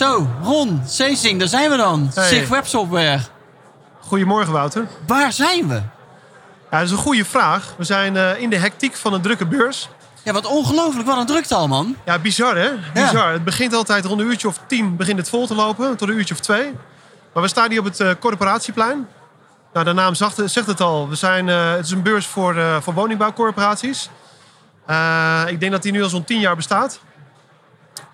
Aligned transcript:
Zo, 0.00 0.28
Ron, 0.42 0.82
Seesing, 0.86 1.38
daar 1.38 1.48
zijn 1.48 1.70
we 1.70 1.76
dan. 1.76 2.10
Hey. 2.14 2.28
Sig 2.28 2.48
Websoftware. 2.48 3.20
Goedemorgen 4.00 4.52
Wouter. 4.52 4.88
Waar 5.06 5.32
zijn 5.32 5.68
we? 5.68 5.74
Ja, 5.74 6.78
dat 6.78 6.82
is 6.82 6.90
een 6.90 6.96
goede 6.96 7.24
vraag. 7.24 7.74
We 7.76 7.84
zijn 7.84 8.16
eh, 8.16 8.40
in 8.40 8.50
de 8.50 8.56
hectiek 8.56 8.96
van 8.96 9.12
een 9.12 9.20
drukke 9.20 9.46
beurs. 9.46 9.88
Ja, 10.22 10.32
wat 10.32 10.46
ongelooflijk. 10.46 11.06
Wat 11.06 11.18
een 11.18 11.26
drukte 11.26 11.54
al, 11.54 11.68
man. 11.68 11.96
Ja, 12.04 12.18
bizar 12.18 12.56
hè? 12.56 12.70
Bizar. 12.94 13.32
Het 13.32 13.44
begint 13.44 13.74
altijd 13.74 14.04
rond 14.04 14.20
een 14.20 14.26
uurtje 14.26 14.48
of 14.48 14.60
tien 14.66 14.96
begint 14.96 15.18
het 15.18 15.28
vol 15.28 15.46
te 15.46 15.54
lopen, 15.54 15.96
tot 15.96 16.08
een 16.08 16.16
uurtje 16.16 16.34
of 16.34 16.40
twee. 16.40 16.72
Maar 17.32 17.42
we 17.42 17.48
staan 17.48 17.70
hier 17.70 17.78
op 17.78 17.84
het 17.84 18.00
eh, 18.00 18.10
corporatieplein. 18.20 19.08
Nou, 19.72 19.84
de 19.84 19.92
naam 19.92 20.14
zegt, 20.14 20.42
zegt 20.44 20.66
het 20.66 20.80
al. 20.80 21.08
We 21.08 21.14
zijn, 21.14 21.48
eh, 21.48 21.70
het 21.70 21.84
is 21.84 21.90
een 21.90 22.02
beurs 22.02 22.26
voor, 22.26 22.82
voor 22.82 22.94
woningbouwcorporaties. 22.94 24.10
Ik 25.46 25.60
denk 25.60 25.72
dat 25.72 25.82
die 25.82 25.92
nu 25.92 26.02
al 26.02 26.08
zo'n 26.08 26.24
tien 26.24 26.40
jaar 26.40 26.56
bestaat. 26.56 27.00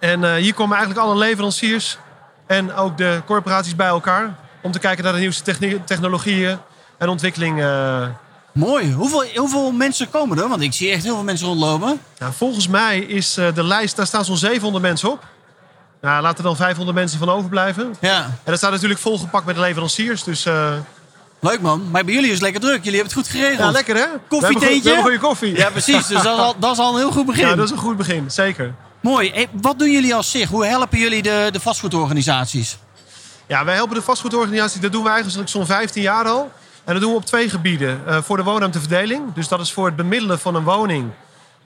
En 0.06 0.24
eh, 0.24 0.34
hier 0.34 0.54
komen 0.54 0.76
eigenlijk 0.76 1.06
alle 1.06 1.16
leveranciers 1.18 1.98
en 2.46 2.74
ook 2.74 2.96
de 2.96 3.20
corporaties 3.24 3.76
bij 3.76 3.86
elkaar. 3.86 4.34
Om 4.62 4.72
te 4.72 4.78
kijken 4.78 5.04
naar 5.04 5.12
de 5.12 5.18
nieuwste 5.18 5.56
technologieën 5.84 6.58
en 6.98 7.08
ontwikkeling. 7.08 7.62
eh, 7.62 8.06
Mooi. 8.52 8.92
Hoeveel, 8.92 9.24
hoeveel 9.34 9.72
mensen 9.72 10.10
komen 10.10 10.38
er? 10.38 10.48
Want 10.48 10.62
ik 10.62 10.72
zie 10.72 10.90
echt 10.90 11.02
heel 11.02 11.14
veel 11.14 11.24
mensen 11.24 11.46
rondlopen. 11.46 12.00
Nou, 12.18 12.32
volgens 12.36 12.68
mij 12.68 12.98
is 12.98 13.36
eh, 13.36 13.54
de 13.54 13.64
lijst, 13.64 13.96
daar 13.96 14.06
staan 14.06 14.24
zo'n 14.24 14.36
700 14.36 14.84
mensen 14.84 15.10
op. 15.10 15.24
Nou, 16.00 16.22
laten 16.22 16.38
er 16.38 16.44
dan 16.44 16.56
500 16.56 16.96
mensen 16.96 17.18
van 17.18 17.28
overblijven. 17.30 17.94
Ja, 18.00 18.24
En 18.24 18.32
dat 18.44 18.56
staat 18.58 18.70
natuurlijk 18.70 19.00
volgepakt 19.00 19.46
met 19.46 19.54
de 19.54 19.60
leveranciers. 19.60 20.22
Dus 20.24 20.44
leuk 21.40 21.60
man. 21.60 21.90
Maar 21.90 22.04
bij 22.04 22.14
jullie 22.14 22.28
is 22.28 22.34
het 22.34 22.42
lekker 22.42 22.60
druk. 22.60 22.84
Jullie 22.84 23.00
hebben 23.00 23.16
het 23.16 23.26
goed 23.26 23.36
geregeld. 23.36 23.58
ja, 23.58 23.70
lekker 23.70 23.96
hè? 23.96 24.06
Koffietentje? 24.28 24.80
We 24.82 24.86
hebben 24.88 25.02
goede 25.02 25.18
koffie. 25.18 25.56
Ja, 25.56 25.70
precies. 25.70 26.06
Dus 26.06 26.22
dat 26.22 26.34
is, 26.34 26.40
al, 26.40 26.54
dat 26.60 26.72
is 26.72 26.78
al 26.78 26.92
een 26.92 26.98
heel 26.98 27.12
goed 27.12 27.26
begin. 27.26 27.46
Ja, 27.48 27.54
dat 27.54 27.64
is 27.64 27.70
een 27.70 27.78
goed 27.78 27.96
begin, 27.96 28.30
zeker. 28.30 28.74
Mooi. 29.06 29.30
Hey, 29.32 29.48
wat 29.52 29.78
doen 29.78 29.90
jullie 29.90 30.14
als 30.14 30.30
Sig? 30.30 30.48
Hoe 30.48 30.66
helpen 30.66 30.98
jullie 30.98 31.22
de, 31.22 31.48
de 31.52 31.60
vastgoedorganisaties? 31.60 32.78
Ja, 33.46 33.64
wij 33.64 33.74
helpen 33.74 33.94
de 33.94 34.02
vastgoedorganisatie. 34.02 34.80
Dat 34.80 34.92
doen 34.92 35.02
we 35.02 35.08
eigenlijk 35.08 35.48
zo'n 35.48 35.66
15 35.66 36.02
jaar 36.02 36.24
al. 36.24 36.52
En 36.84 36.92
dat 36.92 37.02
doen 37.02 37.10
we 37.10 37.16
op 37.16 37.24
twee 37.24 37.48
gebieden. 37.48 38.00
Eh, 38.06 38.22
voor 38.22 38.36
de 38.36 38.42
woonruimteverdeling. 38.42 39.34
Dus 39.34 39.48
dat 39.48 39.60
is 39.60 39.72
voor 39.72 39.86
het 39.86 39.96
bemiddelen 39.96 40.38
van 40.38 40.54
een 40.54 40.64
woning 40.64 41.10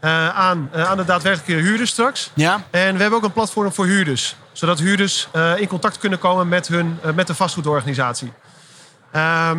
eh, 0.01 0.29
aan, 0.29 0.69
eh, 0.73 0.91
aan 0.91 0.97
de 0.97 1.05
daadwerkelijke 1.05 1.63
huurders 1.63 1.91
straks. 1.91 2.31
Ja? 2.35 2.65
En 2.71 2.95
we 2.95 3.01
hebben 3.01 3.19
ook 3.19 3.25
een 3.25 3.33
platform 3.33 3.73
voor 3.73 3.87
huurders. 3.87 4.37
Zodat 4.53 4.79
huurders 4.79 5.29
eh, 5.33 5.61
in 5.61 5.69
contact 5.69 5.99
kunnen 5.99 6.19
komen 6.19 6.49
met, 6.49 6.69
hun, 6.69 6.99
eh, 7.03 7.13
met 7.13 7.27
de 7.27 7.35
vastgoedorganisatie. 7.35 8.33
Ehm, 9.13 9.59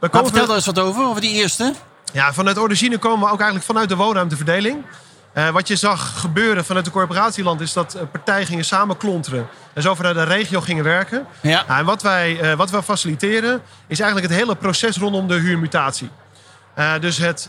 we 0.00 0.08
komen 0.08 0.26
vertel 0.26 0.46
daar 0.46 0.56
eens 0.56 0.66
wat 0.66 0.78
over, 0.78 1.04
over 1.04 1.20
die 1.20 1.32
eerste. 1.32 1.74
ja, 2.12 2.32
vanuit 2.32 2.58
origine 2.58 2.98
komen 2.98 3.26
we 3.26 3.32
ook 3.32 3.40
eigenlijk 3.40 3.66
vanuit 3.66 3.88
de 3.88 3.96
woonruimteverdeling. 3.96 4.84
Eh, 5.36 5.48
wat 5.48 5.68
je 5.68 5.76
zag 5.76 6.20
gebeuren 6.20 6.64
vanuit 6.64 6.84
de 6.84 6.90
corporatieland 6.90 7.60
is 7.60 7.72
dat 7.72 7.94
eh, 7.94 8.02
partijen 8.12 8.46
gingen 8.46 8.64
samenklonteren. 8.64 9.46
En 9.72 9.82
zo 9.82 9.94
vanuit 9.94 10.14
de 10.14 10.22
regio 10.22 10.60
gingen 10.60 10.84
werken. 10.84 11.26
Ja. 11.40 11.64
Nou, 11.68 11.80
en 11.80 11.84
wat 11.84 12.02
wij, 12.02 12.40
eh, 12.40 12.56
wat 12.56 12.70
wij 12.70 12.82
faciliteren 12.82 13.62
is 13.86 14.00
eigenlijk 14.00 14.30
het 14.30 14.40
hele 14.40 14.54
proces 14.54 14.96
rondom 14.96 15.28
de 15.28 15.34
huurmutatie. 15.34 16.10
Dus 17.00 17.16
het, 17.18 17.48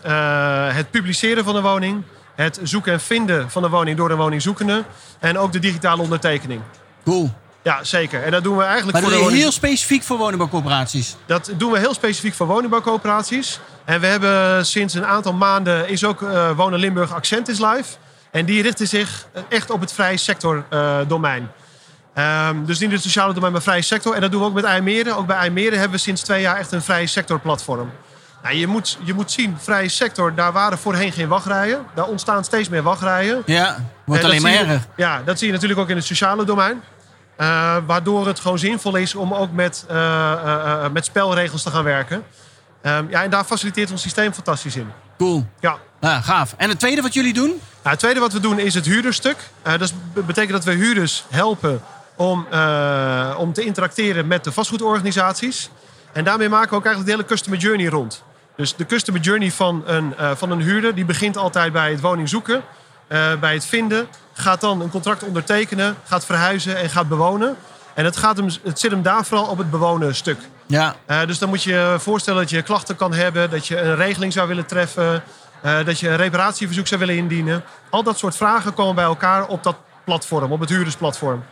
het 0.73 0.91
publiceren 0.91 1.43
van 1.43 1.53
de 1.53 1.61
woning, 1.61 2.03
het 2.35 2.59
zoeken 2.63 2.93
en 2.93 2.99
vinden 2.99 3.51
van 3.51 3.61
de 3.61 3.69
woning 3.69 3.97
door 3.97 4.09
de 4.09 4.15
woningzoekende 4.15 4.83
en 5.19 5.37
ook 5.37 5.51
de 5.51 5.59
digitale 5.59 6.01
ondertekening. 6.01 6.61
Cool. 7.03 7.31
Ja, 7.67 7.83
zeker. 7.83 8.23
En 8.23 8.31
dat 8.31 8.43
doen 8.43 8.57
we 8.57 8.63
eigenlijk 8.63 8.91
Maar 8.91 9.01
voor 9.01 9.11
dat 9.11 9.19
de 9.19 9.25
doe 9.25 9.35
je 9.35 9.41
woning... 9.41 9.61
heel 9.61 9.69
specifiek 9.69 10.03
voor 10.03 10.17
woningbouwcorporaties. 10.17 11.15
Dat 11.25 11.51
doen 11.57 11.71
we 11.71 11.79
heel 11.79 11.93
specifiek 11.93 12.33
voor 12.33 12.47
woningbouwcoöperaties. 12.47 13.59
En 13.85 13.99
we 13.99 14.07
hebben 14.07 14.65
sinds 14.65 14.93
een 14.93 15.05
aantal 15.05 15.33
maanden 15.33 15.89
is 15.89 16.03
ook 16.03 16.21
eh, 16.21 16.51
Wonen 16.55 16.79
Limburg 16.79 17.13
Accent 17.13 17.47
is 17.47 17.59
live. 17.59 17.95
En 18.31 18.45
die 18.45 18.61
richten 18.61 18.87
zich 18.87 19.27
echt 19.49 19.69
op 19.69 19.81
het 19.81 19.93
vrije 19.93 20.17
sector 20.17 20.65
eh, 20.69 20.97
domein. 21.07 21.51
Ehm, 22.13 22.65
dus 22.65 22.79
niet 22.79 22.91
het 22.91 23.01
sociale 23.01 23.33
domein, 23.33 23.51
maar 23.51 23.61
vrije 23.61 23.81
sector. 23.81 24.13
En 24.13 24.21
dat 24.21 24.31
doen 24.31 24.41
we 24.41 24.47
ook 24.47 24.53
met 24.53 24.63
IJmeren. 24.63 25.15
Ook 25.17 25.27
bij 25.27 25.37
IJmeren 25.37 25.79
hebben 25.79 25.97
we 25.97 26.03
sinds 26.03 26.21
twee 26.21 26.41
jaar 26.41 26.57
echt 26.57 26.71
een 26.71 26.81
vrije 26.81 27.07
sector 27.07 27.39
platform. 27.39 27.91
Nou, 28.43 28.55
je, 28.55 28.67
moet, 28.67 28.97
je 29.03 29.13
moet 29.13 29.31
zien, 29.31 29.57
vrije 29.59 29.89
sector, 29.89 30.35
daar 30.35 30.51
waren 30.51 30.77
voorheen 30.77 31.11
geen 31.11 31.27
wachtrijen. 31.27 31.85
Daar 31.93 32.07
ontstaan 32.07 32.43
steeds 32.43 32.69
meer 32.69 32.83
wachtrijen. 32.83 33.43
Ja, 33.45 33.85
wordt 34.05 34.21
En 34.21 34.27
alleen 34.27 34.41
maar 34.41 34.51
erger. 34.51 34.85
Ja, 34.95 35.21
dat 35.25 35.37
zie 35.37 35.47
je 35.47 35.53
natuurlijk 35.53 35.79
ook 35.79 35.89
in 35.89 35.95
het 35.95 36.05
sociale 36.05 36.45
domein. 36.45 36.81
Eh, 37.37 37.77
waardoor 37.85 38.27
het 38.27 38.39
gewoon 38.39 38.59
zinvol 38.59 38.95
is 38.95 39.15
om 39.15 39.33
ook 39.33 39.51
met, 39.51 39.85
eh, 39.87 40.31
eh, 40.31 40.91
met 40.91 41.05
spelregels 41.05 41.63
te 41.63 41.69
gaan 41.69 41.83
werken. 41.83 42.23
Ehm, 42.81 43.05
ja, 43.09 43.23
en 43.23 43.29
daar 43.29 43.43
faciliteert 43.43 43.91
ons 43.91 44.01
systeem 44.01 44.33
fantastisch 44.33 44.75
in. 44.75 44.91
Cool. 45.17 45.45
Ja. 45.59 45.77
Gaaf. 46.01 46.53
En 46.57 46.69
het 46.69 46.79
tweede 46.79 47.01
wat 47.01 47.13
jullie 47.13 47.33
doen? 47.33 47.49
Nou, 47.49 47.59
het 47.81 47.99
tweede 47.99 48.19
wat 48.19 48.33
we 48.33 48.39
doen 48.39 48.59
is 48.59 48.73
het 48.73 48.85
huurderstuk. 48.85 49.37
Dat 49.63 49.93
betekent 50.13 50.51
dat 50.51 50.63
we 50.63 50.71
huurders 50.71 51.25
helpen 51.29 51.81
om, 52.15 52.47
om 53.37 53.53
te 53.53 53.63
interacteren 53.65 54.27
met 54.27 54.43
de 54.43 54.51
vastgoedorganisaties. 54.51 55.69
En 56.13 56.23
daarmee 56.23 56.49
maken 56.49 56.69
we 56.69 56.75
ook 56.75 56.85
eigenlijk 56.85 57.15
de 57.15 57.21
hele 57.21 57.33
customer 57.33 57.59
journey 57.59 57.87
rond. 57.87 58.23
Dus 58.55 58.75
de 58.75 58.85
customer 58.85 59.21
journey 59.21 59.51
van 59.51 59.83
een, 59.85 60.13
van 60.35 60.51
een 60.51 60.61
huurder 60.61 60.95
die 60.95 61.05
begint 61.05 61.37
altijd 61.37 61.73
bij 61.73 61.91
het 61.91 62.01
woning 62.01 62.29
zoeken, 62.29 62.63
bij 63.39 63.53
het 63.53 63.65
vinden, 63.65 64.07
gaat 64.33 64.61
dan 64.61 64.81
een 64.81 64.89
contract 64.89 65.23
ondertekenen, 65.23 65.95
gaat 66.03 66.25
verhuizen 66.25 66.77
en 66.77 66.89
gaat 66.89 67.07
bewonen. 67.07 67.57
En 67.93 68.05
het, 68.05 68.17
gaat 68.17 68.37
hem, 68.37 68.49
het 68.63 68.79
zit 68.79 68.91
hem 68.91 69.01
daar 69.01 69.25
vooral 69.25 69.47
op 69.47 69.57
het 69.57 69.71
bewonen 69.71 70.15
stuk. 70.15 70.39
Ja, 70.65 70.95
Eh, 71.05 71.25
dus 71.25 71.39
dan 71.39 71.49
moet 71.49 71.63
je 71.63 71.71
je 71.71 71.95
voorstellen 71.99 72.41
dat 72.41 72.49
je 72.49 72.61
klachten 72.61 72.95
kan 72.95 73.13
hebben, 73.13 73.49
dat 73.49 73.67
je 73.67 73.81
een 73.81 73.95
regeling 73.95 74.33
zou 74.33 74.47
willen 74.47 74.65
treffen, 74.65 75.23
eh, 75.61 75.85
dat 75.85 75.99
je 75.99 76.09
een 76.09 76.15
reparatieverzoek 76.15 76.87
zou 76.87 76.99
willen 76.99 77.15
indienen. 77.15 77.63
Al 77.89 78.03
dat 78.03 78.17
soort 78.17 78.35
vragen 78.35 78.73
komen 78.73 78.95
bij 78.95 79.03
elkaar 79.03 79.47
op 79.47 79.63
dat 79.63 79.75
platform, 80.03 80.51
op 80.51 80.59
het 80.59 80.69
huurdersplatform. 80.69 81.43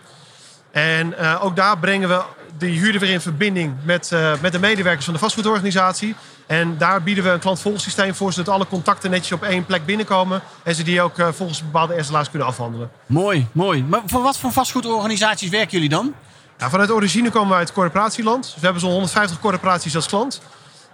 En 0.71 1.17
eh, 1.17 1.43
ook 1.45 1.55
daar 1.55 1.77
brengen 1.77 2.09
we 2.09 2.21
die 2.57 2.79
huurder 2.79 3.01
weer 3.01 3.09
in 3.09 3.21
verbinding 3.21 3.73
met, 3.83 4.11
eh, 4.11 4.31
met 4.41 4.51
de 4.51 4.59
medewerkers 4.59 5.05
van 5.05 5.13
de 5.13 5.19
vastgoedorganisatie. 5.19 6.15
En 6.45 6.77
daar 6.77 7.03
bieden 7.03 7.23
we 7.23 7.29
een 7.29 7.39
klantvolgsysteem 7.39 8.15
voor, 8.15 8.33
zodat 8.33 8.53
alle 8.53 8.67
contacten 8.67 9.11
netjes 9.11 9.31
op 9.31 9.43
één 9.43 9.65
plek 9.65 9.85
binnenkomen. 9.85 10.41
En 10.63 10.75
ze 10.75 10.83
die 10.83 11.01
ook 11.01 11.17
eh, 11.19 11.27
volgens 11.31 11.61
bepaalde 11.61 12.03
SLA's 12.03 12.29
kunnen 12.29 12.47
afhandelen. 12.47 12.91
mooi, 13.05 13.47
mooi. 13.51 13.83
Maar 13.83 14.01
voor 14.05 14.21
wat 14.21 14.37
voor 14.37 14.51
vastgoedorganisaties 14.51 15.49
werken 15.49 15.71
jullie 15.71 15.89
dan? 15.89 16.13
Ja, 16.57 16.69
vanuit 16.69 16.91
origine 16.91 17.29
komen 17.29 17.49
we 17.49 17.55
uit 17.55 17.67
het 17.67 17.77
corporatieland. 17.77 18.43
Dus 18.43 18.53
we 18.53 18.61
hebben 18.61 18.81
zo'n 18.81 18.91
150 18.91 19.39
corporaties 19.39 19.95
als 19.95 20.07
klant. 20.07 20.41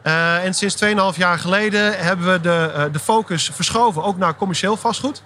Eh, 0.02 0.46
en 0.46 0.54
sinds 0.54 0.76
2,5 0.76 1.18
jaar 1.18 1.40
geleden 1.40 2.00
hebben 2.06 2.32
we 2.32 2.42
de, 2.42 2.90
de 2.92 3.00
focus 3.00 3.52
verschoven 3.54 4.04
ook 4.04 4.18
naar 4.18 4.36
commercieel 4.36 4.78
vastgoed. 4.78 5.24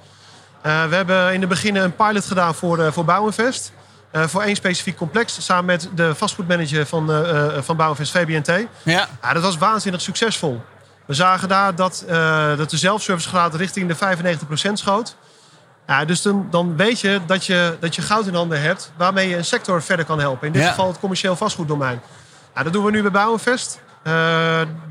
We 0.61 0.69
hebben 0.69 1.33
in 1.33 1.39
het 1.39 1.49
begin 1.49 1.75
een 1.75 1.95
pilot 1.95 2.25
gedaan 2.25 2.55
voor, 2.55 2.93
voor 2.93 3.05
Bouwinvest. 3.05 3.71
Eh, 4.15 4.23
voor 4.27 4.41
één 4.41 4.55
specifiek 4.55 4.97
complex, 4.97 5.45
samen 5.45 5.65
met 5.65 5.89
de 5.95 6.15
vastgoedmanager 6.15 6.85
van, 6.85 7.11
eh, 7.11 7.57
eh, 7.57 7.63
van 7.63 7.75
Bouwinvest, 7.75 8.11
VBNT. 8.11 8.47
Ja, 8.83 9.07
Ja, 9.21 9.33
dat 9.33 9.43
was 9.43 9.57
waanzinnig 9.57 10.01
succesvol. 10.01 10.61
We 11.05 11.13
zagen 11.13 11.47
daar 11.47 11.75
dat, 11.75 12.03
dat 12.57 12.69
de 12.69 12.77
zelfservicegraad 12.77 13.55
richting 13.55 13.87
de 13.87 13.95
95% 13.95 14.79
schoot. 14.79 15.15
Ja, 15.87 16.05
dus 16.05 16.21
dan, 16.21 16.47
dan 16.49 16.75
weet 16.77 16.99
je 16.99 17.19
dat, 17.25 17.45
je 17.45 17.77
dat 17.79 17.95
je 17.95 18.01
goud 18.01 18.27
in 18.27 18.33
handen 18.33 18.61
hebt 18.61 18.91
waarmee 18.97 19.29
je 19.29 19.37
een 19.37 19.45
sector 19.45 19.81
verder 19.81 20.05
kan 20.05 20.19
helpen. 20.19 20.47
In 20.47 20.53
dit 20.53 20.61
Ja. 20.61 20.69
geval 20.69 20.87
het 20.87 20.99
commercieel 20.99 21.35
vastgoeddomein. 21.35 22.01
Ja, 22.55 22.63
dat 22.63 22.73
doen 22.73 22.85
we 22.85 22.91
nu 22.91 23.01
bij 23.01 23.11
Bouwinvest. 23.11 23.79
Eh, 24.03 24.13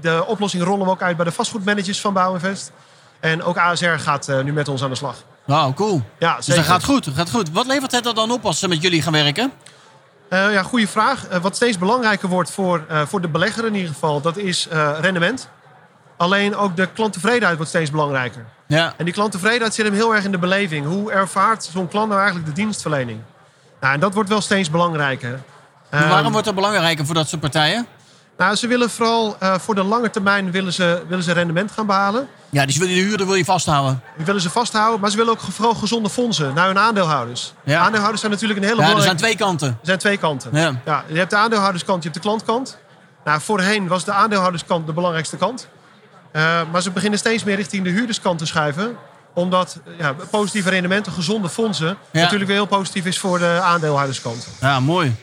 de 0.01 0.25
oplossing 0.27 0.63
rollen 0.63 0.85
we 0.87 0.91
ook 0.93 1.03
uit 1.03 1.17
bij 1.17 1.25
de 1.25 1.33
vastgoedmanagers 1.33 2.01
van 2.01 2.13
Bouwinvest. 2.13 2.73
En 3.21 3.43
ook 3.43 3.57
ASR 3.59 3.87
gaat 3.87 4.29
nu 4.45 4.53
met 4.53 4.69
ons 4.69 4.83
aan 4.83 4.91
de 4.91 4.97
slag. 4.97 5.17
Wauw, 5.45 5.73
cool. 5.75 6.03
Ja, 6.19 6.37
Dus 6.37 6.47
dat 6.47 6.59
gaat 6.65 6.85
goed, 6.85 7.05
dat 7.05 7.15
gaat 7.15 7.31
goed. 7.31 7.51
Wat 7.51 7.67
levert 7.67 7.93
het 7.93 8.07
er 8.07 8.15
dan 8.15 8.31
op 8.31 8.45
als 8.47 8.59
ze 8.59 8.69
met 8.69 8.83
jullie 8.83 9.03
gaan 9.03 9.13
werken? 9.13 9.53
Eh, 10.29 10.53
ja, 10.53 10.63
goede 10.63 10.87
vraag. 10.89 11.27
Eh, 11.27 11.41
wat 11.41 11.57
steeds 11.57 11.79
belangrijker 11.79 12.29
wordt 12.29 12.51
voor, 12.51 12.85
eh, 12.89 13.01
voor 13.07 13.21
de 13.21 13.29
belegger 13.29 13.67
in 13.67 13.75
ieder 13.75 13.93
geval, 13.93 14.21
dat 14.21 14.37
is 14.37 14.69
rendement. 15.01 15.49
Alleen 16.17 16.57
ook 16.57 16.77
de 16.77 16.87
klanttevredenheid 16.87 17.57
wordt 17.57 17.71
steeds 17.71 17.91
belangrijker. 17.91 18.45
Ja, 18.67 18.95
En 18.97 19.05
die 19.05 19.15
klanttevredenheid 19.15 19.75
zit 19.75 19.85
hem 19.85 19.95
heel 19.95 20.15
erg 20.15 20.25
in 20.25 20.31
de 20.31 20.39
beleving. 20.39 20.87
Hoe 20.87 21.13
ervaart 21.13 21.65
zo'n 21.73 21.89
klant 21.89 22.09
nou 22.09 22.21
eigenlijk 22.21 22.55
de 22.55 22.63
dienstverlening? 22.63 23.21
Nou, 23.81 23.95
en 23.95 24.01
dat 24.01 24.15
wordt 24.15 24.29
wel 24.29 24.41
steeds 24.41 24.71
belangrijker. 24.71 25.41
Maar 25.91 26.01
Ehm, 26.03 26.11
waarom 26.11 26.31
wordt 26.33 26.47
dat 26.47 26.55
belangrijker 26.55 27.07
voor 27.07 27.15
dat 27.15 27.29
soort 27.29 27.41
partijen? 27.41 27.87
Nou, 28.37 28.57
ze 28.57 28.67
willen 28.67 28.91
vooral 28.91 29.37
eh, 29.39 29.55
voor 29.59 29.75
de 29.75 29.83
lange 29.83 30.11
termijn 30.11 30.51
willen 30.51 30.73
ze, 30.73 31.03
willen 31.09 31.25
ze 31.25 31.33
rendement 31.33 31.71
gaan 31.71 31.87
behalen. 31.87 32.29
Ja, 32.51 32.67
dus 32.67 32.77
wil 32.77 32.89
je 32.89 32.95
de 32.95 33.01
huurder 33.01 33.27
wil 33.27 33.35
je 33.35 33.45
vasthouden. 33.45 34.03
Die 34.17 34.27
willen 34.27 34.41
ze 34.41 34.51
vasthouden, 34.51 35.01
maar 35.01 35.11
ze 35.11 35.17
willen 35.17 35.33
ook 35.33 35.41
vooral 35.41 35.75
gezonde 35.75 36.11
fondsen 36.11 36.55
naar 36.55 36.67
hun 36.67 36.79
aandeelhouders. 36.79 37.53
Ja. 37.65 37.79
Aandeelhouders 37.81 38.21
zijn 38.21 38.33
natuurlijk 38.33 38.61
een 38.61 38.67
hele 38.67 38.83
Ja, 38.83 38.95
er 38.97 39.03
zijn 39.03 39.17
twee 39.17 39.37
kanten. 39.37 39.69
Er 39.69 39.77
zijn 39.83 39.99
twee 39.99 40.17
kanten. 40.17 40.51
Ja. 40.53 41.05
je 41.07 41.19
hebt 41.19 41.31
de 41.31 41.37
aandeelhouderskant, 41.37 42.03
je 42.03 42.09
hebt 42.09 42.23
de 42.23 42.29
klantkant. 42.29 42.79
Nou, 43.25 43.41
voorheen 43.41 43.89
was 43.89 44.05
de 44.05 44.13
aandeelhouderskant 44.13 44.87
de 44.87 44.93
belangrijkste 44.93 45.37
kant. 45.37 45.69
Eh, 46.33 46.61
maar 46.73 46.83
ze 46.83 46.91
beginnen 46.91 47.19
steeds 47.19 47.45
meer 47.45 47.57
richting 47.57 47.85
de 47.85 47.91
huurderskant 47.91 48.39
te 48.39 48.47
schuiven. 48.47 48.97
Omdat 49.35 49.81
ja, 49.99 50.15
positieve 50.31 50.71
rendementen, 50.71 51.13
gezonde 51.13 51.49
fondsen... 51.49 51.97
Ja. 52.11 52.21
natuurlijk 52.21 52.47
weer 52.47 52.57
heel 52.57 52.67
positief 52.67 53.07
is 53.07 53.19
voor 53.19 53.39
de 53.39 53.61
aandeelhouderskant. 53.63 54.49
Ja, 54.61 54.81
mooi. 54.81 55.15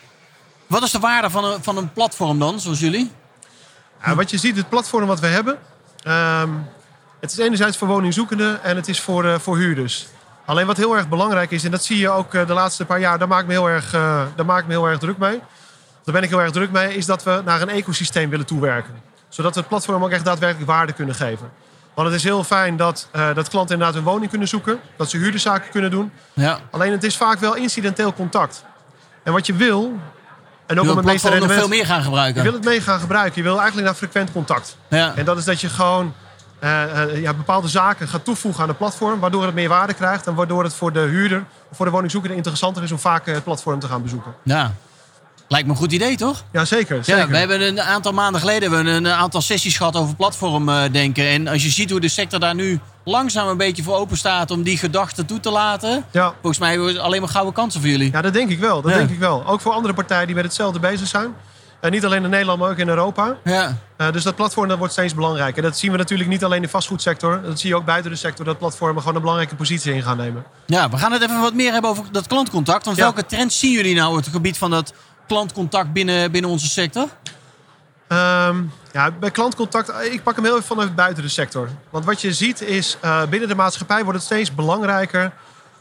Wat 0.72 0.84
is 0.84 0.92
de 0.92 1.00
waarde 1.00 1.30
van 1.30 1.46
een, 1.46 1.64
van 1.64 1.78
een 1.78 1.92
platform 1.92 2.40
dan, 2.40 2.60
zoals 2.60 2.80
jullie? 2.80 3.12
Ja, 4.06 4.16
wat 4.16 4.30
je 4.30 4.38
ziet, 4.38 4.56
het 4.58 4.70
platform 4.70 5.06
wat 5.06 5.20
we 5.20 5.28
hebben... 5.28 5.58
ehm, 6.04 6.50
het 7.20 7.32
is 7.32 7.38
enerzijds 7.38 7.78
voor 7.78 7.88
woningzoekenden 7.88 8.64
en 8.64 8.76
het 8.76 8.88
is 8.88 9.02
voor, 9.02 9.26
eh, 9.26 9.40
voor 9.40 9.58
huurders. 9.58 10.08
Alleen 10.46 10.66
wat 10.66 10.78
heel 10.78 10.96
erg 10.96 11.10
belangrijk 11.10 11.52
is, 11.52 11.64
en 11.64 11.72
dat 11.72 11.84
zie 11.84 11.98
je 11.98 12.10
ook 12.10 12.34
eh, 12.34 12.48
de 12.48 12.54
laatste 12.54 12.86
paar 12.86 13.00
jaar... 13.00 13.20
daar 13.20 13.28
maak 13.28 13.42
ik 13.42 13.48
me 13.48 13.52
heel 13.52 13.70
erg, 13.70 13.94
eh, 13.94 14.24
daar 14.36 14.46
maak 14.46 14.60
ik 14.60 14.66
me 14.66 14.72
heel 14.72 14.88
erg 14.88 15.00
druk 15.00 15.18
mee. 15.18 15.40
Daar 16.04 16.14
ben 16.14 16.24
ik 16.24 16.30
heel 16.30 16.42
erg 16.42 16.52
druk 16.52 16.72
mee, 16.72 16.96
is 16.96 17.06
dat 17.06 17.24
we 17.24 17.42
naar 17.46 17.62
een 17.62 17.70
ecosysteem 17.70 18.30
willen 18.30 18.46
toewerken. 18.46 18.94
Zodat 19.30 19.54
we 19.54 19.60
het 19.60 19.70
platform 19.70 20.04
ook 20.04 20.12
echt 20.12 20.26
daadwerkelijk 20.26 20.68
waarde 20.68 20.94
kunnen 20.94 21.16
geven. 21.16 21.52
Want 21.94 22.08
het 22.08 22.18
is 22.18 22.24
heel 22.24 22.44
fijn 22.44 22.78
dat, 22.78 23.08
dat 23.12 23.50
klanten 23.50 23.74
inderdaad 23.74 23.94
hun 23.94 24.04
woning 24.04 24.30
kunnen 24.30 24.48
zoeken. 24.48 24.80
Dat 24.98 25.10
ze 25.10 25.18
huurderszaken 25.18 25.72
kunnen 25.72 25.92
doen. 25.92 26.12
Ja. 26.34 26.60
Alleen 26.72 26.92
het 26.92 27.04
is 27.04 27.18
vaak 27.18 27.40
wel 27.40 27.56
incidenteel 27.56 28.14
contact. 28.14 28.64
En 29.24 29.34
wat 29.34 29.46
je 29.46 29.54
wil, 29.54 30.00
en 30.72 30.80
ook 30.80 30.86
Je 30.86 30.92
om 30.92 30.98
het 30.98 31.06
meeste 31.06 31.30
nog 31.30 31.38
veel 31.38 31.48
rendement... 31.48 31.70
meer 31.70 31.86
gaan 31.86 31.98
Je 31.98 32.04
gebruiken. 32.04 32.44
wil 32.44 32.54
het 32.54 32.64
mee 32.64 32.82
gaan 32.82 33.00
gebruiken. 33.00 33.36
Je 33.36 33.44
wil 33.44 33.58
eigenlijk 33.58 33.86
naar 33.88 33.96
frequent 33.96 34.32
contact. 34.32 34.78
Ja. 34.88 35.14
En 35.16 35.26
dat 35.26 35.38
is 35.38 35.46
dat 35.46 35.62
je 35.62 35.70
gewoon 35.70 36.14
eh, 36.60 37.02
eh, 37.02 37.22
ja, 37.22 37.34
bepaalde 37.34 37.68
zaken 37.68 38.08
gaat 38.08 38.26
toevoegen 38.26 38.62
aan 38.62 38.68
het 38.68 38.78
platform. 38.78 39.20
Waardoor 39.20 39.46
het 39.46 39.54
meer 39.54 39.70
waarde 39.70 39.94
krijgt. 39.94 40.28
En 40.28 40.36
waardoor 40.36 40.64
het 40.64 40.74
voor 40.74 40.94
de 40.94 41.00
huurder, 41.00 41.44
of 41.72 41.78
voor 41.78 41.86
de 41.86 41.92
woningzoeker 41.92 42.32
interessanter 42.32 42.84
is 42.84 42.92
om 42.92 43.00
vaak 43.00 43.26
het 43.26 43.44
platform 43.44 43.80
te 43.80 43.88
gaan 43.88 44.02
bezoeken. 44.02 44.34
ja. 44.44 44.74
Lijkt 45.52 45.68
me 45.68 45.74
een 45.74 45.80
goed 45.80 45.92
idee, 45.92 46.18
toch? 46.18 46.44
Ja, 46.52 46.66
zeker. 46.66 47.04
zeker. 47.04 47.22
Ja, 47.22 47.28
we 47.28 47.38
hebben 47.38 47.62
een 47.62 47.82
aantal 47.82 48.12
maanden 48.12 48.42
geleden 48.42 48.62
hebben 48.72 48.86
we 48.86 48.92
een 48.92 49.08
aantal 49.16 49.42
sessies 49.42 49.78
gehad 49.78 49.96
over 49.96 50.16
platformdenken. 50.16 51.28
En 51.28 51.48
als 51.48 51.64
je 51.64 51.70
ziet 51.70 51.90
hoe 51.90 52.00
de 52.00 52.08
sector 52.10 52.40
daar 52.40 52.56
nu 52.56 52.80
langzaam 53.06 53.48
een 53.48 53.58
beetje 53.58 53.84
voor 53.84 53.96
open 53.96 54.18
staat 54.18 54.52
om 54.52 54.64
die 54.64 54.78
gedachten 54.78 55.26
toe 55.26 55.40
te 55.40 55.50
laten. 55.52 56.06
ja. 56.12 56.30
Volgens 56.42 56.58
mij 56.60 56.70
hebben 56.70 56.94
we 56.94 57.00
alleen 57.00 57.22
maar 57.22 57.30
gouden 57.30 57.54
kansen 57.54 57.82
voor 57.82 57.90
jullie. 57.90 58.12
ja, 58.12 58.22
dat 58.22 58.34
denk 58.34 58.50
ik 58.50 58.60
wel. 58.60 58.82
Dat 58.82 58.92
Ja. 58.92 58.98
denk 58.98 59.10
ik 59.10 59.20
wel. 59.20 59.46
Ook 59.48 59.62
voor 59.62 59.72
andere 59.74 59.94
partijen 59.94 60.26
die 60.26 60.36
met 60.36 60.44
hetzelfde 60.44 60.80
bezig 60.80 61.08
zijn. 61.08 61.34
En 61.82 61.92
niet 61.92 62.06
alleen 62.06 62.24
in 62.24 62.30
Nederland, 62.30 62.60
maar 62.60 62.70
ook 62.70 62.78
in 62.78 62.88
Europa. 62.90 63.36
Ja. 63.44 63.78
Eh, 63.98 64.12
dus 64.12 64.24
dat 64.24 64.36
platform 64.36 64.68
dat 64.68 64.78
wordt 64.78 64.94
steeds 64.94 65.14
belangrijker. 65.16 65.64
En 65.64 65.70
dat 65.70 65.78
zien 65.78 65.92
we 65.92 65.98
natuurlijk 65.98 66.30
niet 66.30 66.44
alleen 66.44 66.56
in 66.58 66.62
de 66.64 66.70
vastgoedsector. 66.70 67.42
Dat 67.44 67.60
zie 67.60 67.70
je 67.70 67.76
ook 67.76 67.86
buiten 67.86 68.12
de 68.12 68.18
sector. 68.18 68.46
Dat 68.46 68.58
platformen 68.58 69.00
gewoon 69.00 69.16
een 69.16 69.22
belangrijke 69.22 69.56
positie 69.56 69.94
in 69.94 70.04
gaan 70.04 70.18
nemen. 70.18 70.44
ja, 70.66 70.90
we 70.90 70.98
gaan 70.98 71.12
het 71.12 71.22
even 71.22 71.40
wat 71.42 71.54
meer 71.54 71.72
hebben 71.72 71.90
over 71.90 72.04
dat 72.12 72.28
klantcontact. 72.28 72.86
Want 72.86 72.98
Ja. 72.98 73.04
welke 73.04 73.26
trends 73.26 73.60
zien 73.60 73.72
jullie 73.72 73.96
nou 73.96 74.10
op 74.10 74.16
het 74.16 74.28
gebied 74.28 74.58
van 74.58 74.70
dat 74.72 74.94
klantcontact 75.32 75.94
binnen, 75.94 76.32
binnen 76.32 76.52
onze 76.52 76.70
sector? 76.70 77.08
Ehm, 78.08 78.64
ja, 78.92 79.12
bij 79.12 79.32
klantcontact, 79.32 79.90
eh, 79.90 80.14
ik 80.14 80.24
pak 80.24 80.36
hem 80.36 80.44
heel 80.44 80.54
even 80.54 80.66
vanuit 80.68 80.96
buiten 80.96 81.24
de 81.24 81.30
sector. 81.30 81.70
Want 81.90 82.06
wat 82.06 82.22
je 82.22 82.34
ziet 82.34 82.62
is, 82.62 82.98
eh, 83.02 83.24
binnen 83.30 83.50
de 83.50 83.56
maatschappij 83.56 84.04
wordt 84.04 84.18
het 84.18 84.28
steeds 84.28 84.56
belangrijker 84.56 85.32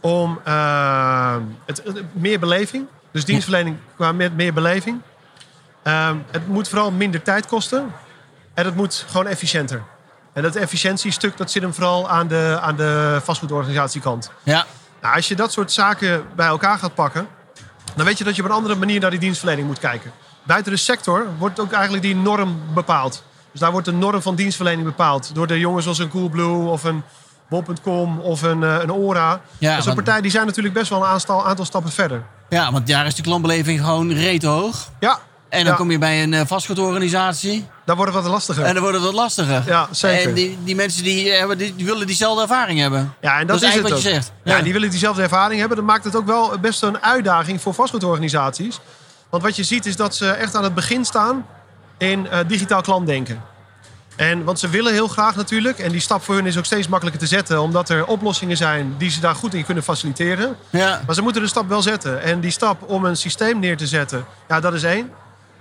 om 0.01 0.41
eh, 0.45 1.37
het, 1.67 1.83
het- 1.85 2.03
meer 2.15 2.39
beleving. 2.39 2.87
Dus 3.13 3.25
dienstverlening 3.25 3.77
qua 3.97 4.13
met 4.13 4.35
meer 4.37 4.53
beleving. 4.53 5.01
Ehm, 5.83 6.17
het 6.31 6.47
moet 6.49 6.69
vooral 6.69 6.91
minder 6.91 7.23
tijd 7.23 7.47
kosten. 7.47 7.93
En 8.55 8.65
het 8.65 8.75
moet 8.77 9.05
gewoon 9.09 9.27
efficiënter. 9.27 9.83
En 10.33 10.43
dat 10.43 10.57
efficiëntiestuk 10.57 11.37
dat 11.37 11.51
zit 11.51 11.63
hem 11.63 11.75
vooral 11.75 12.09
aan 12.11 12.29
de, 12.29 12.59
aan 12.63 12.77
de 12.77 13.21
vastgoedorganisatiekant. 13.23 14.31
Ja. 14.43 14.67
Nou, 15.01 15.15
als 15.17 15.29
je 15.29 15.35
dat 15.37 15.53
soort 15.53 15.73
zaken 15.73 16.25
bij 16.37 16.47
elkaar 16.47 16.79
gaat 16.79 16.95
pakken, 16.95 17.29
dan 17.97 18.07
weet 18.07 18.19
je 18.19 18.25
dat 18.25 18.37
je 18.37 18.43
op 18.43 18.49
een 18.49 18.55
andere 18.55 18.75
manier 18.75 19.01
naar 19.01 19.11
die 19.11 19.19
dienstverlening 19.19 19.67
moet 19.67 19.79
kijken. 19.79 20.11
Buiten 20.43 20.73
de 20.73 20.79
sector 20.79 21.27
wordt 21.39 21.61
ook 21.61 21.73
eigenlijk 21.73 22.03
die 22.03 22.17
norm 22.17 22.61
bepaald. 22.75 23.23
Dus 23.51 23.61
daar 23.61 23.71
wordt 23.71 23.87
de 23.87 23.93
norm 23.93 24.23
van 24.23 24.35
dienstverlening 24.35 24.85
bepaald 24.87 25.35
door 25.35 25.47
de 25.47 25.59
jongens 25.59 25.83
zoals 25.83 25.99
een 25.99 26.09
Coolblue 26.09 26.69
of 26.69 26.85
een 26.85 27.03
Bol.com 27.49 28.19
of 28.21 28.43
een, 28.43 28.63
eh, 28.63 28.77
een 28.81 28.93
Ora. 28.93 29.21
Ja, 29.31 29.39
dat 29.59 29.73
soort 29.73 29.85
want- 29.85 29.97
partijen 29.97 30.23
die 30.23 30.31
zijn 30.31 30.47
natuurlijk 30.47 30.75
best 30.75 30.91
wel 30.91 31.03
een 31.03 31.09
aantal, 31.09 31.47
aantal 31.47 31.65
stappen 31.65 31.93
verder. 31.93 32.23
ja, 32.49 32.73
want 32.73 32.87
daar 32.87 33.07
is 33.07 33.15
de 33.15 33.23
klantbeleving 33.23 33.81
gewoon 33.81 34.13
reet 34.13 34.43
hoog. 34.43 34.89
Ja, 35.01 35.19
En 35.51 35.59
dan 35.65 35.73
Ja. 35.73 35.79
kom 35.79 35.91
je 35.91 35.99
bij 35.99 36.23
een 36.23 36.35
eh, 36.35 36.41
vastgoedorganisatie. 36.47 37.67
daar 37.85 37.97
wordt 37.97 38.15
het 38.15 38.23
wat 38.23 38.33
lastiger. 38.33 38.65
En 38.65 38.73
dan 38.73 38.83
wordt 38.83 38.97
het 38.97 39.07
wat 39.07 39.15
lastiger. 39.15 39.63
Ja, 39.67 39.89
zeker. 39.91 40.29
En 40.29 40.35
die, 40.35 40.59
die 40.65 40.75
mensen 40.75 41.03
die, 41.05 41.31
hebben, 41.31 41.59
die, 41.59 41.77
die 41.77 41.87
willen 41.87 42.07
diezelfde 42.07 42.43
ervaring 42.43 42.79
hebben. 42.81 43.15
Ja, 43.21 43.33
en 43.39 43.47
dat, 43.47 43.49
Dat 43.49 43.57
is 43.57 43.63
het 43.63 43.71
eigenlijk 43.73 43.95
wat 43.95 44.03
je 44.03 44.11
zegt. 44.11 44.33
Ja. 44.45 44.57
Ja. 44.57 44.63
die 44.63 44.73
willen 44.73 44.91
diezelfde 44.91 45.23
ervaring 45.23 45.59
hebben. 45.61 45.77
Dat 45.77 45.87
maakt 45.87 46.05
het 46.05 46.17
ook 46.17 46.27
wel 46.27 46.59
best 46.59 46.83
een 46.83 47.03
uitdaging 47.03 47.61
voor 47.61 47.75
vastgoedorganisaties. 47.75 48.81
Want 49.31 49.43
wat 49.43 49.57
je 49.57 49.63
ziet 49.65 49.87
is 49.87 49.97
dat 49.97 50.17
ze 50.17 50.31
echt 50.31 50.55
aan 50.55 50.65
het 50.65 50.75
begin 50.75 51.05
staan 51.05 51.47
in 51.99 52.29
eh, 52.29 52.39
digitaal 52.47 52.81
klantdenken. 52.83 53.43
En, 54.17 54.45
want 54.45 54.59
ze 54.59 54.69
willen 54.69 54.93
heel 54.93 55.09
graag 55.09 55.37
natuurlijk, 55.37 55.79
en 55.79 55.91
die 55.93 56.01
stap 56.01 56.23
voor 56.23 56.35
hun 56.35 56.47
is 56.47 56.59
ook 56.59 56.65
steeds 56.65 56.89
makkelijker 56.89 57.23
te 57.23 57.29
zetten, 57.29 57.61
omdat 57.63 57.89
er 57.89 58.07
oplossingen 58.07 58.57
zijn 58.57 58.95
die 58.99 59.11
ze 59.11 59.21
daar 59.21 59.35
goed 59.35 59.55
in 59.55 59.65
kunnen 59.65 59.83
faciliteren. 59.85 60.57
Ja. 60.71 61.01
Maar 61.07 61.15
ze 61.15 61.23
moeten 61.23 61.43
de 61.43 61.49
stap 61.49 61.69
wel 61.69 61.83
zetten. 61.83 62.23
En 62.23 62.41
die 62.41 62.51
stap 62.51 62.89
om 62.91 63.05
een 63.05 63.17
systeem 63.17 63.59
neer 63.59 63.77
te 63.77 63.87
zetten, 63.87 64.25
ja, 64.49 64.61
dat 64.61 64.75
is 64.75 64.83
één. 64.83 65.11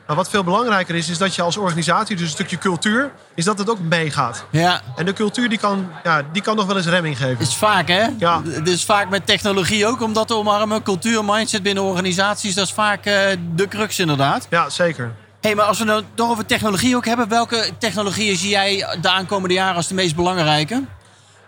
Maar 0.10 0.18
wat 0.18 0.30
veel 0.30 0.44
belangrijker 0.44 0.96
is, 0.96 1.10
is 1.10 1.18
dat 1.18 1.36
je 1.36 1.42
als 1.42 1.58
organisatie, 1.58 2.16
dus 2.16 2.26
een 2.26 2.32
stukje 2.32 2.58
cultuur, 2.58 3.12
is 3.36 3.46
dat 3.46 3.58
het 3.58 3.70
ook 3.70 3.80
meegaat. 3.80 4.46
ja. 4.50 4.82
En 4.96 5.06
de 5.06 5.14
cultuur 5.14 5.50
die 5.50 5.58
kan, 5.58 5.92
ja, 6.04 6.22
die 6.32 6.42
kan 6.42 6.56
nog 6.56 6.66
wel 6.66 6.78
eens 6.78 6.86
remming 6.88 7.18
geven. 7.18 7.40
is 7.40 7.56
vaak, 7.56 7.88
hè? 7.88 8.08
Ja. 8.18 8.42
Is 8.64 8.86
vaak 8.86 9.10
met 9.10 9.26
technologie 9.26 9.88
ook, 9.88 10.02
om 10.02 10.14
dat 10.14 10.28
te 10.28 10.36
omarmen. 10.36 10.84
Cultuur, 10.84 11.26
mindset 11.26 11.64
binnen 11.64 11.84
organisaties, 11.84 12.56
dat 12.56 12.66
is 12.66 12.74
vaak 12.74 13.06
eh, 13.06 13.24
de 13.56 13.68
crux 13.68 14.00
inderdaad. 14.00 14.48
Ja, 14.50 14.70
zeker. 14.70 15.12
hey, 15.42 15.56
maar 15.56 15.66
als 15.66 15.80
we 15.80 15.86
nou 15.86 16.04
toch 16.14 16.30
over 16.30 16.46
technologie 16.46 16.96
ook 16.96 17.06
hebben, 17.06 17.28
welke 17.28 17.70
technologieën 17.78 18.36
zie 18.36 18.50
jij 18.50 18.98
de 19.02 19.10
aankomende 19.10 19.54
jaren 19.54 19.76
als 19.76 19.88
de 19.88 19.94
meest 19.94 20.16
belangrijke? 20.16 20.84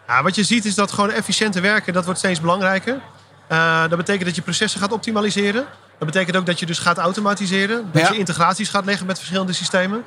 Ja, 0.08 0.24
wat 0.24 0.36
je 0.36 0.44
ziet 0.44 0.66
is 0.66 0.76
dat 0.76 0.92
gewoon 0.92 1.12
efficiënter 1.12 1.62
werken, 1.62 1.94
dat 1.94 2.06
wordt 2.06 2.20
steeds 2.20 2.42
belangrijker. 2.42 3.00
Eh, 3.48 3.82
dat 3.82 3.98
betekent 3.98 4.26
dat 4.26 4.36
je 4.36 4.42
processen 4.42 4.80
gaat 4.80 4.92
optimaliseren. 4.92 5.66
Dat 6.02 6.12
betekent 6.12 6.38
ook 6.38 6.46
dat 6.46 6.60
je 6.60 6.66
dus 6.66 6.80
gaat 6.80 6.98
automatiseren. 6.98 7.90
Dat 7.92 8.02
Ja. 8.02 8.10
je 8.12 8.18
integraties 8.18 8.70
gaat 8.70 8.86
leggen 8.86 9.06
met 9.06 9.18
verschillende 9.18 9.54
systemen. 9.54 10.04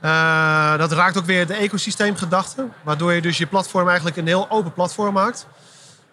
Eh, 0.00 0.76
dat 0.78 0.92
raakt 0.92 1.18
ook 1.18 1.24
weer 1.24 1.46
de 1.46 1.54
ecosysteemgedachte. 1.54 2.66
Waardoor 2.82 3.12
je 3.12 3.20
dus 3.20 3.38
je 3.38 3.46
platform 3.46 3.86
eigenlijk 3.86 4.16
een 4.16 4.26
heel 4.26 4.46
open 4.50 4.72
platform 4.72 5.14
maakt. 5.14 5.46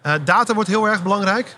Eh, 0.02 0.12
data 0.24 0.54
wordt 0.54 0.68
heel 0.68 0.88
erg 0.88 1.02
belangrijk. 1.02 1.56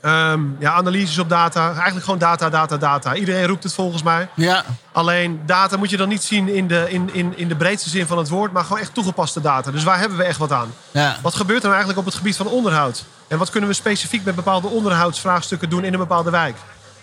Ehm, 0.00 0.40
ja, 0.58 0.72
analyses 0.72 1.18
op 1.18 1.28
data. 1.28 1.66
Eigenlijk 1.72 2.04
gewoon 2.04 2.18
data, 2.20 2.48
data, 2.50 2.76
data. 2.76 3.14
Iedereen 3.14 3.46
roept 3.46 3.62
het 3.62 3.74
volgens 3.74 4.02
mij. 4.02 4.28
Ja, 4.34 4.64
Alleen 4.92 5.42
data 5.46 5.76
moet 5.76 5.90
je 5.90 5.96
dan 5.96 6.08
niet 6.08 6.22
zien 6.22 6.48
in 6.48 6.66
de, 6.68 6.86
in, 6.90 7.10
in, 7.14 7.36
in 7.36 7.48
de 7.48 7.56
breedste 7.56 7.88
zin 7.90 8.06
van 8.06 8.18
het 8.18 8.28
woord, 8.28 8.52
maar 8.52 8.62
gewoon 8.64 8.78
echt 8.78 8.94
toegepaste 8.94 9.40
data. 9.40 9.70
Dus 9.70 9.84
waar 9.84 9.98
hebben 9.98 10.18
we 10.18 10.24
echt 10.24 10.38
wat 10.38 10.52
aan? 10.52 10.74
ja. 10.90 11.16
Wat 11.22 11.34
gebeurt 11.34 11.62
er 11.62 11.68
nou 11.70 11.74
eigenlijk 11.74 11.98
op 11.98 12.04
het 12.04 12.14
gebied 12.14 12.36
van 12.36 12.46
onderhoud? 12.46 13.04
En 13.28 13.38
wat 13.38 13.50
kunnen 13.50 13.68
we 13.68 13.74
specifiek 13.74 14.24
met 14.24 14.34
bepaalde 14.34 14.68
onderhoudsvraagstukken 14.68 15.70
doen 15.70 15.84
in 15.84 15.92
een 15.92 15.98
bepaalde 15.98 16.30
wijk? 16.30 16.56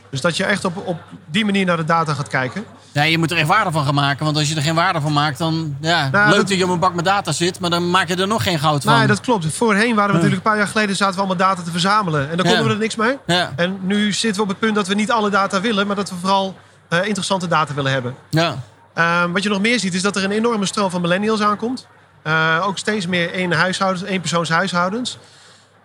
Dus 0.10 0.22
dat 0.22 0.38
je 0.38 0.44
echt 0.44 0.66
op, 0.66 0.88
op 0.88 1.02
die 1.26 1.46
manier 1.46 1.66
naar 1.66 1.78
de 1.78 1.84
data 1.86 2.14
gaat 2.14 2.28
kijken. 2.28 2.66
ja, 2.92 3.04
je 3.04 3.18
moet 3.18 3.32
er 3.32 3.38
echt 3.38 3.48
waarde 3.48 3.72
van 3.72 3.86
gaan 3.86 3.94
maken. 3.94 4.26
Want 4.26 4.38
als 4.38 4.50
je 4.50 4.56
er 4.56 4.62
geen 4.62 4.76
waarde 4.76 5.02
van 5.02 5.14
maakt, 5.14 5.38
dan... 5.38 5.78
Ja, 5.82 6.10
Nou, 6.10 6.28
leuk 6.28 6.38
dat- 6.38 6.48
dat 6.48 6.58
je 6.58 6.64
op 6.64 6.70
een 6.70 6.80
bak 6.80 6.94
met 6.94 7.06
data 7.06 7.32
zit, 7.32 7.60
maar 7.60 7.70
dan 7.70 7.90
maak 7.90 8.08
je 8.08 8.16
er 8.16 8.28
nog 8.28 8.44
geen 8.44 8.60
goud 8.60 8.84
van. 8.84 8.98
Nee, 8.98 9.08
dat 9.08 9.20
klopt. 9.22 9.46
Voorheen 9.54 9.96
waren 9.96 10.08
we 10.10 10.14
natuurlijk 10.18 10.36
een 10.36 10.50
paar 10.52 10.58
jaar 10.58 10.68
geleden 10.68 10.96
zaten 10.96 11.14
we 11.16 11.20
allemaal 11.20 11.48
data 11.48 11.62
te 11.62 11.72
verzamelen. 11.72 12.22
En 12.30 12.38
dan 12.38 12.46
konden 12.46 12.58
Ja. 12.62 12.64
we 12.68 12.70
er 12.74 12.78
niks 12.80 12.96
mee. 12.96 13.18
Ja, 13.26 13.52
En 13.56 13.78
nu 13.82 14.12
zitten 14.12 14.36
we 14.36 14.42
op 14.42 14.48
het 14.48 14.60
punt 14.60 14.76
dat 14.76 14.88
we 14.88 14.94
niet 14.94 15.12
alle 15.12 15.30
data 15.30 15.62
willen, 15.62 15.88
maar 15.88 15.96
dat 15.96 16.10
we 16.10 16.16
vooral 16.20 16.56
eh, 16.90 17.06
interessante 17.06 17.48
data 17.48 17.74
willen 17.74 17.92
hebben. 17.92 18.16
ja. 18.30 18.56
Ehm, 18.94 19.32
wat 19.32 19.44
je 19.44 19.50
nog 19.50 19.62
meer 19.62 19.80
ziet 19.80 19.94
is 19.94 20.02
dat 20.02 20.16
er 20.16 20.24
een 20.24 20.32
enorme 20.32 20.66
stroom 20.66 20.90
van 20.90 21.02
millennials 21.02 21.42
aankomt. 21.42 21.88
Eh, 22.24 22.64
ook 22.68 22.78
steeds 22.78 23.08
meer 23.08 23.34
één 23.34 23.52
huishoudens, 23.52 24.04
éénpersoonshuishoudens. 24.10 25.18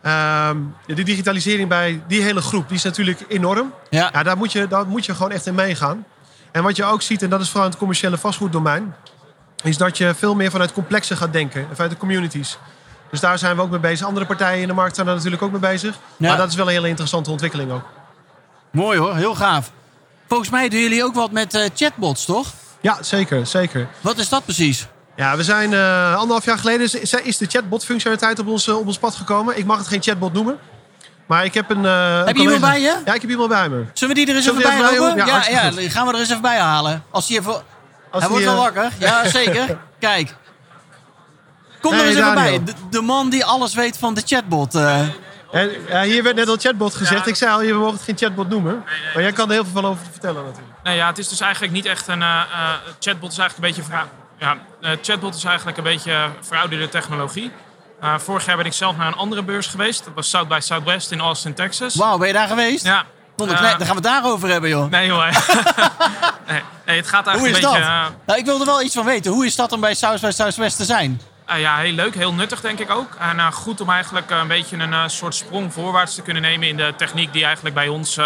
Ehm 0.08 0.56
de 0.86 1.02
digitalisering 1.02 1.68
bij 1.68 2.02
die 2.06 2.22
hele 2.22 2.40
groep 2.40 2.68
die 2.68 2.76
is 2.76 2.82
natuurlijk 2.82 3.24
enorm. 3.28 3.72
ja. 3.90 4.10
Ja, 4.12 4.22
daar 4.22 4.36
moet, 4.36 4.52
je, 4.52 4.68
daar 4.68 4.86
moet 4.86 5.04
je 5.06 5.14
gewoon 5.14 5.30
echt 5.30 5.46
in 5.46 5.54
meegaan. 5.54 6.04
En 6.52 6.62
wat 6.62 6.76
je 6.76 6.84
ook 6.84 7.02
ziet, 7.02 7.22
en 7.22 7.30
dat 7.30 7.40
is 7.40 7.46
vooral 7.46 7.64
in 7.64 7.70
het 7.70 7.78
commerciële 7.78 8.18
vastgoeddomein... 8.18 8.94
is 9.62 9.76
dat 9.76 9.98
je 9.98 10.14
veel 10.14 10.34
meer 10.34 10.50
vanuit 10.50 10.72
complexen 10.72 11.16
gaat 11.16 11.32
denken. 11.32 11.66
Vanuit 11.72 11.90
de 11.90 11.96
communities. 11.96 12.58
Dus 13.10 13.20
daar 13.20 13.38
zijn 13.38 13.56
we 13.56 13.62
ook 13.62 13.70
mee 13.70 13.80
bezig. 13.80 14.06
Andere 14.06 14.26
partijen 14.26 14.60
in 14.62 14.68
de 14.68 14.74
markt 14.74 14.94
zijn 14.94 15.06
daar 15.06 15.14
natuurlijk 15.14 15.42
ook 15.42 15.50
mee 15.50 15.60
bezig. 15.60 15.98
Ja. 16.16 16.28
Maar 16.28 16.36
dat 16.36 16.48
is 16.48 16.54
wel 16.54 16.66
een 16.66 16.72
hele 16.72 16.88
interessante 16.88 17.30
ontwikkeling 17.30 17.72
ook. 17.72 17.84
Mooi 18.70 18.98
hoor, 18.98 19.16
heel 19.16 19.34
gaaf. 19.34 19.70
Volgens 20.28 20.50
mij 20.50 20.68
doen 20.68 20.80
jullie 20.80 21.04
ook 21.04 21.14
wat 21.14 21.30
met 21.30 21.54
eh, 21.54 21.70
chatbots, 21.74 22.24
toch? 22.24 22.46
Ja, 22.80 23.02
zeker, 23.02 23.46
zeker. 23.46 23.88
Wat 24.00 24.18
is 24.18 24.28
dat 24.28 24.44
precies? 24.44 24.86
Ja, 25.18 25.36
we 25.36 25.42
zijn 25.44 25.72
eh, 25.72 26.14
anderhalf 26.16 26.44
jaar 26.44 26.58
geleden 26.58 26.80
is, 26.80 26.94
is 27.14 27.36
de 27.36 27.46
chatbot-functionaliteit 27.46 28.38
op 28.38 28.46
ons, 28.46 28.66
eh, 28.68 28.78
op 28.78 28.86
ons 28.86 28.98
pad 28.98 29.14
gekomen. 29.14 29.58
Ik 29.58 29.64
mag 29.64 29.78
het 29.78 29.86
geen 29.88 30.02
chatbot 30.02 30.32
noemen. 30.32 30.58
Maar 31.26 31.44
ik 31.44 31.54
heb 31.54 31.70
een. 31.70 31.84
eh, 31.84 32.16
Heb 32.18 32.26
een 32.28 32.34
je 32.34 32.40
iemand 32.40 32.60
bij 32.60 32.80
je? 32.80 32.96
Ja, 33.04 33.14
ik 33.14 33.20
heb 33.20 33.30
iemand 33.30 33.48
bij 33.48 33.68
me. 33.68 33.84
Zullen 33.92 34.14
we 34.14 34.20
die 34.20 34.30
er 34.30 34.36
eens 34.36 34.44
Zullen 34.44 34.60
even 34.60 34.78
bij 34.78 34.98
bij- 35.14 35.26
ja, 35.26 35.48
Ja, 35.64 35.70
die 35.70 35.90
gaan 35.90 36.06
we 36.06 36.12
er 36.12 36.18
eens 36.18 36.28
even 36.28 36.42
bij 36.42 36.58
halen. 36.58 37.02
Als 37.10 37.26
die 37.26 37.38
even 37.38 37.52
Als 38.10 38.22
Hij 38.22 38.28
wordt 38.30 38.44
wel 38.44 38.56
wakker. 38.56 38.92
Ja, 38.98 39.28
zeker. 39.38 39.78
Kijk. 39.98 40.34
Kom 41.80 41.92
er 41.92 42.04
eens 42.06 42.16
even 42.16 42.34
bij. 42.34 42.64
De, 42.64 42.72
de 42.90 43.00
man 43.00 43.30
die 43.30 43.44
alles 43.44 43.74
weet 43.74 43.98
van 43.98 44.14
de 44.14 44.22
chatbot. 44.24 44.74
eh. 44.74 45.00
En, 45.52 45.70
ja, 45.88 46.02
hier 46.02 46.22
werd 46.22 46.36
net 46.36 46.48
al 46.48 46.56
chatbot 46.56 46.94
gezegd. 46.94 47.26
Ik 47.26 47.34
zei 47.36 47.52
al, 47.52 47.62
je 47.62 47.74
mogen 47.74 47.92
het 47.94 48.02
geen 48.02 48.16
chatbot 48.18 48.48
noemen. 48.48 48.84
Maar 49.14 49.22
jij 49.22 49.32
kan 49.32 49.46
er 49.46 49.52
heel 49.54 49.64
veel 49.64 49.72
van 49.72 49.84
over 49.84 50.04
vertellen 50.10 50.44
natuurlijk. 50.44 50.74
Nee, 50.82 50.96
ja, 50.96 51.06
het 51.06 51.18
is 51.18 51.28
dus 51.28 51.40
eigenlijk 51.40 51.72
niet 51.72 51.86
echt 51.86 52.06
een... 52.08 52.22
eh, 52.22 52.28
eh, 52.40 52.70
chatbot 53.00 53.32
is 53.32 53.38
eigenlijk 53.38 53.68
een 53.68 53.74
beetje... 53.74 53.82
Vera- 53.82 54.08
ja, 54.38 54.56
eh, 54.80 54.90
chatbot 55.02 55.34
is 55.34 55.44
eigenlijk 55.44 55.76
een 55.76 55.84
beetje 55.84 56.30
verouderde 56.40 56.88
technologie. 56.88 57.52
Eh, 58.00 58.18
vorig 58.18 58.46
jaar 58.46 58.56
ben 58.56 58.66
ik 58.66 58.72
zelf 58.72 58.96
naar 58.96 59.06
een 59.06 59.14
andere 59.14 59.42
beurs 59.42 59.66
geweest. 59.66 60.04
Dat 60.04 60.14
was 60.14 60.30
South 60.30 60.48
by 60.48 60.58
Southwest 60.60 61.10
in 61.10 61.20
Austin, 61.20 61.54
Texas. 61.54 61.94
Wauw, 61.94 62.18
ben 62.18 62.26
je 62.26 62.32
daar 62.32 62.48
geweest? 62.48 62.84
Ja. 62.84 63.04
Ik 63.36 63.50
Eh. 63.50 63.60
Daar 63.60 63.70
gaan 63.70 63.78
we 63.78 63.94
het 63.94 64.02
daarover 64.02 64.48
hebben, 64.48 64.70
joh. 64.70 64.90
Nee 64.90 65.10
hoor. 65.10 65.24
nee, 66.48 66.62
nee, 66.86 66.96
het 66.96 67.08
gaat 67.08 67.24
Hoe 67.24 67.32
eigenlijk 67.32 67.56
is 67.56 67.64
een 67.64 67.80
dat? 67.80 68.12
Nou, 68.26 68.38
ik 68.38 68.44
wil 68.44 68.60
er 68.60 68.66
wel 68.66 68.82
iets 68.82 68.94
van 68.94 69.04
weten. 69.04 69.32
Hoe 69.32 69.46
is 69.46 69.56
dat 69.56 69.72
om 69.72 69.80
bij 69.80 69.94
South 69.94 70.20
by 70.20 70.30
Southwest 70.30 70.76
te 70.76 70.84
zijn? 70.84 71.20
Ja, 71.56 71.76
heel 71.76 71.92
leuk, 71.92 72.14
heel 72.14 72.32
nuttig 72.32 72.60
denk 72.60 72.78
ik 72.78 72.90
ook. 72.90 73.16
En 73.18 73.52
goed 73.52 73.80
om 73.80 73.90
eigenlijk 73.90 74.30
een 74.30 74.48
beetje 74.48 74.76
een 74.76 75.10
soort 75.10 75.34
sprong 75.34 75.72
voorwaarts 75.72 76.14
te 76.14 76.22
kunnen 76.22 76.42
nemen 76.42 76.68
in 76.68 76.76
de 76.76 76.94
techniek 76.96 77.32
die 77.32 77.44
eigenlijk 77.44 77.74
bij 77.74 77.88
ons 77.88 78.18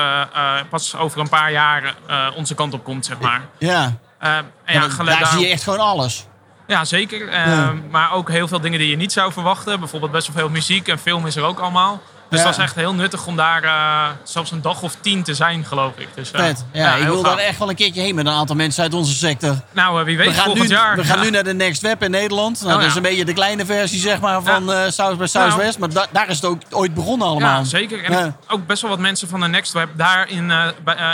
pas 0.68 0.96
over 0.96 1.20
een 1.20 1.28
paar 1.28 1.52
jaar 1.52 1.94
onze 2.36 2.54
kant 2.54 2.74
op 2.74 2.84
komt, 2.84 3.06
zeg 3.06 3.18
maar. 3.18 3.40
Ja. 3.58 3.96
Eh, 4.22 4.38
Ja, 4.66 4.88
daar 5.04 5.26
zie 5.26 5.40
je 5.40 5.46
echt 5.52 5.62
gewoon 5.62 5.78
alles. 5.78 6.26
Ja, 6.66 6.84
zeker. 6.84 7.28
Eh, 7.28 7.46
Ja. 7.46 7.72
Maar 7.90 8.12
ook 8.12 8.28
heel 8.30 8.48
veel 8.48 8.60
dingen 8.60 8.78
die 8.78 8.88
je 8.88 8.96
niet 8.96 9.12
zou 9.12 9.32
verwachten. 9.32 9.78
Bijvoorbeeld 9.80 10.12
best 10.12 10.26
wel 10.26 10.36
veel 10.36 10.48
muziek 10.48 10.88
en 10.88 10.98
film 10.98 11.26
is 11.26 11.36
er 11.36 11.42
ook 11.44 11.58
allemaal. 11.58 12.00
Dus 12.32 12.40
Ja. 12.40 12.46
dat 12.46 12.56
is 12.58 12.64
echt 12.64 12.74
heel 12.74 12.94
nuttig 12.94 13.26
om 13.26 13.36
daar 13.36 13.62
eh, 13.64 14.08
zelfs 14.24 14.50
een 14.50 14.60
dag 14.62 14.82
of 14.82 14.96
tien 15.00 15.22
te 15.22 15.34
zijn, 15.34 15.64
geloof 15.64 15.92
ik. 15.96 16.08
Dus, 16.14 16.30
eh, 16.30 16.40
Vet. 16.40 16.64
Ja, 16.72 16.94
ik 16.94 17.04
wil 17.04 17.22
gaaf. 17.22 17.34
daar 17.34 17.44
echt 17.44 17.58
wel 17.58 17.68
een 17.68 17.74
keertje 17.74 18.00
heen 18.00 18.14
met 18.14 18.26
een 18.26 18.32
aantal 18.32 18.56
mensen 18.56 18.82
uit 18.82 18.94
onze 18.94 19.14
sector. 19.14 19.56
Nou, 19.72 19.98
eh, 19.98 20.04
wie 20.04 20.16
weet 20.16 20.26
We 20.26 20.32
gaan, 20.34 20.54
nu, 20.54 20.66
jaar. 20.66 20.96
we 20.96 21.04
gaan 21.04 21.20
nu 21.20 21.30
naar 21.30 21.44
de 21.44 21.54
Next 21.54 21.82
Web 21.82 22.02
in 22.02 22.10
Nederland. 22.10 22.60
Nou, 22.62 22.72
Oh, 22.74 22.78
dat 22.80 22.88
is 22.90 22.94
een 22.96 23.02
beetje 23.02 23.24
de 23.24 23.32
kleine 23.32 23.66
versie 23.66 24.00
zeg 24.00 24.20
maar, 24.20 24.42
van 24.42 24.70
South 24.92 25.18
by 25.18 25.26
Southwest. 25.26 25.78
Maar 25.78 25.88
da- 25.92 26.06
daar 26.12 26.28
is 26.28 26.36
het 26.36 26.44
ook 26.44 26.60
ooit 26.70 26.94
begonnen 26.94 27.26
allemaal. 27.28 27.58
Ja, 27.58 27.64
zeker. 27.64 28.04
En 28.04 28.36
ook 28.48 28.66
best 28.66 28.82
wel 28.82 28.90
wat 28.90 29.00
mensen 29.00 29.28
van 29.28 29.40
de 29.40 29.48
Next 29.48 29.72
Web 29.72 29.88
daar 29.96 30.28
in, 30.28 30.52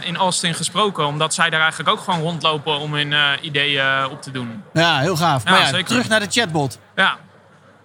in 0.04 0.16
Austin 0.16 0.54
gesproken. 0.54 1.06
Omdat 1.06 1.34
zij 1.34 1.50
daar 1.50 1.60
eigenlijk 1.60 1.90
ook 1.90 2.00
gewoon 2.00 2.20
rondlopen 2.20 2.78
om 2.78 2.94
hun 2.94 3.14
ideeën 3.42 4.06
op 4.10 4.22
te 4.22 4.30
doen. 4.30 4.62
Ja, 4.72 4.98
heel 4.98 5.16
gaaf. 5.16 5.44
Maar 5.44 5.72
ja, 5.76 5.82
terug 5.82 6.08
naar 6.08 6.20
de 6.20 6.26
chatbot. 6.30 6.78
Ja. 6.96 7.16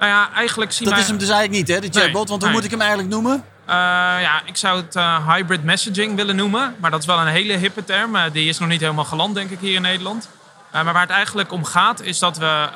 Nou 0.04 0.16
ja, 0.16 0.30
eigenlijk 0.36 0.72
zien 0.72 0.84
Dat 0.84 0.94
wij... 0.94 1.04
is 1.04 1.10
hem 1.10 1.18
dus 1.18 1.30
eigenlijk 1.30 1.60
niet, 1.60 1.76
hè, 1.76 1.82
de 1.82 1.88
Nee, 1.88 2.04
chatbot. 2.04 2.30
Want 2.30 2.42
hoe 2.42 2.52
nee. 2.52 2.54
moet 2.54 2.64
ik 2.64 2.72
hem 2.72 2.80
eigenlijk 2.80 3.10
noemen? 3.10 3.44
Eh, 3.66 3.76
ja, 4.22 4.42
ik 4.46 4.56
zou 4.56 4.82
het 4.82 4.96
eh, 4.96 5.28
hybrid 5.28 5.64
messaging 5.64 6.16
willen 6.16 6.36
noemen. 6.36 6.76
Maar 6.80 6.92
dat 6.92 7.00
is 7.00 7.06
wel 7.06 7.20
een 7.20 7.28
hele 7.28 7.54
hippe 7.54 7.84
term. 7.84 8.16
Eh, 8.16 8.24
die 8.32 8.50
is 8.50 8.60
nog 8.60 8.70
niet 8.70 8.82
helemaal 8.82 9.06
geland, 9.06 9.36
denk 9.36 9.50
ik, 9.50 9.60
hier 9.60 9.76
in 9.76 9.82
Nederland. 9.82 10.30
Maar 10.72 10.84
waar 10.84 11.02
het 11.02 11.10
eigenlijk 11.10 11.52
om 11.52 11.64
gaat, 11.64 12.02
is 12.02 12.20
dat 12.20 12.38
we... 12.38 12.70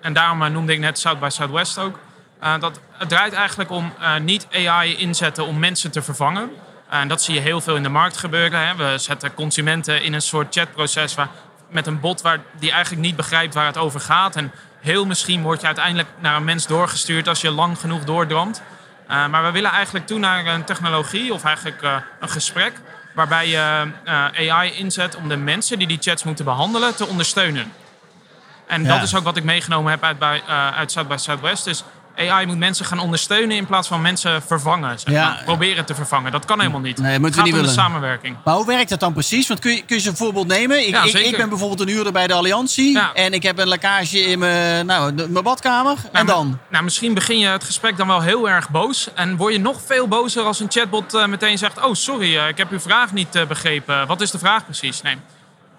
en- 0.00 0.12
daarom 0.12 0.52
noemde 0.52 0.72
ik 0.72 0.78
net 0.78 0.98
South 0.98 1.20
by 1.20 1.28
Southwest 1.28 1.78
ook. 1.78 1.98
dat 2.60 2.80
het 2.92 3.08
draait 3.08 3.32
eigenlijk 3.32 3.70
om 3.70 3.92
niet 4.22 4.46
AI 4.52 4.96
inzetten 4.96 5.46
om 5.46 5.58
mensen 5.58 5.90
te 5.90 6.02
vervangen. 6.02 6.50
En 6.88 7.08
dat 7.08 7.22
zie 7.22 7.34
je 7.34 7.40
heel 7.40 7.60
veel 7.60 7.76
in 7.76 7.82
de 7.82 7.88
markt 7.88 8.16
gebeuren. 8.16 8.66
Hè. 8.66 8.74
We 8.74 8.98
zetten 8.98 9.34
consumenten 9.34 10.02
in 10.02 10.12
een 10.12 10.22
soort 10.22 10.54
chatproces... 10.54 11.14
Waar, 11.14 11.28
met 11.74 11.86
een 11.86 12.00
bot 12.00 12.22
waar, 12.22 12.38
die 12.58 12.70
eigenlijk 12.70 13.02
niet 13.02 13.16
begrijpt 13.16 13.54
waar 13.54 13.66
het 13.66 13.76
over 13.76 14.00
gaat. 14.00 14.36
En 14.36 14.52
heel 14.80 15.06
misschien 15.06 15.42
word 15.42 15.60
je 15.60 15.66
uiteindelijk 15.66 16.08
naar 16.18 16.36
een 16.36 16.44
mens 16.44 16.66
doorgestuurd... 16.66 17.28
als 17.28 17.40
je 17.40 17.50
lang 17.50 17.78
genoeg 17.78 18.04
doordramt. 18.04 18.62
Uh, 19.10 19.26
maar 19.26 19.44
we 19.44 19.50
willen 19.50 19.70
eigenlijk 19.70 20.06
toe 20.06 20.18
naar 20.18 20.46
een 20.46 20.64
technologie 20.64 21.32
of 21.32 21.44
eigenlijk 21.44 21.82
uh, 21.82 21.96
een 22.20 22.28
gesprek 22.28 22.72
waarbij 23.14 23.48
je 23.48 23.86
uh, 24.04 24.52
AI 24.52 24.72
inzet 24.72 25.16
om 25.16 25.28
de 25.28 25.36
mensen 25.36 25.78
die 25.78 25.86
die 25.86 25.98
chats 26.00 26.24
moeten 26.24 26.44
behandelen 26.44 26.96
te 26.96 27.06
ondersteunen. 27.06 27.72
En 28.66 28.82
Ja. 28.82 28.88
dat 28.88 29.02
is 29.02 29.14
ook 29.14 29.24
wat 29.24 29.36
ik 29.36 29.44
meegenomen 29.44 29.90
heb 29.90 30.02
uit, 30.02 30.18
bij, 30.18 30.42
uit 30.74 30.92
South 30.92 31.08
by 31.08 31.16
Southwest. 31.16 31.64
Dus 31.64 31.84
AI 32.16 32.46
moet 32.46 32.58
mensen 32.58 32.84
gaan 32.84 32.98
ondersteunen 32.98 33.56
in 33.56 33.66
plaats 33.66 33.88
van 33.88 34.02
mensen 34.02 34.42
vervangen. 34.42 34.98
Zeg 34.98 35.14
Ja. 35.14 35.40
Proberen 35.44 35.84
te 35.84 35.94
vervangen. 35.94 36.32
Dat 36.32 36.44
kan 36.44 36.58
helemaal 36.58 36.80
niet. 36.80 36.98
Nee, 36.98 37.18
moeten 37.18 37.30
we 37.30 37.46
gaat 37.46 37.56
niet 37.56 37.60
om 37.60 37.66
de 37.66 37.80
samenwerking. 37.80 38.36
Maar 38.44 38.54
hoe 38.54 38.66
werkt 38.66 38.90
dat 38.90 39.00
dan 39.00 39.12
precies? 39.12 39.48
Want 39.48 39.60
kun 39.60 39.72
je, 39.72 39.82
kun 39.82 40.00
je 40.00 40.08
een 40.08 40.16
voorbeeld 40.16 40.46
nemen? 40.46 40.86
Ik, 40.86 40.88
Ja, 40.88 41.04
ik, 41.04 41.14
ik 41.14 41.36
ben 41.36 41.48
bijvoorbeeld 41.48 41.80
een 41.80 41.88
huurder 41.88 42.12
bij 42.12 42.26
de 42.26 42.34
Alliantie. 42.34 42.92
Ja. 42.92 43.12
En 43.14 43.32
ik 43.32 43.42
heb 43.42 43.58
een 43.58 43.68
lekkage 43.68 44.20
in 44.20 44.38
mijn, 44.38 44.86
nou, 44.86 45.12
mijn 45.14 45.44
badkamer. 45.44 45.96
en 46.12 46.26
Nou, 46.26 46.26
dan? 46.26 46.58
Nou, 46.68 46.84
misschien 46.84 47.14
begin 47.14 47.38
je 47.38 47.46
het 47.46 47.64
gesprek 47.64 47.96
dan 47.96 48.06
wel 48.06 48.20
heel 48.20 48.48
erg 48.48 48.70
boos. 48.70 49.08
En 49.14 49.36
word 49.36 49.52
je 49.52 49.60
nog 49.60 49.80
veel 49.86 50.08
bozer 50.08 50.42
als 50.42 50.60
een 50.60 50.70
chatbot 50.70 51.14
eh, 51.14 51.26
meteen 51.26 51.58
zegt... 51.58 51.84
Oh, 51.84 51.94
sorry, 51.94 52.36
eh, 52.36 52.48
ik 52.48 52.56
heb 52.58 52.70
uw 52.70 52.80
vraag 52.80 53.12
niet 53.12 53.34
eh, 53.34 53.46
begrepen. 53.46 54.06
Wat 54.06 54.20
is 54.20 54.30
de 54.30 54.38
vraag 54.38 54.64
precies? 54.64 55.02
Nee. 55.02 55.16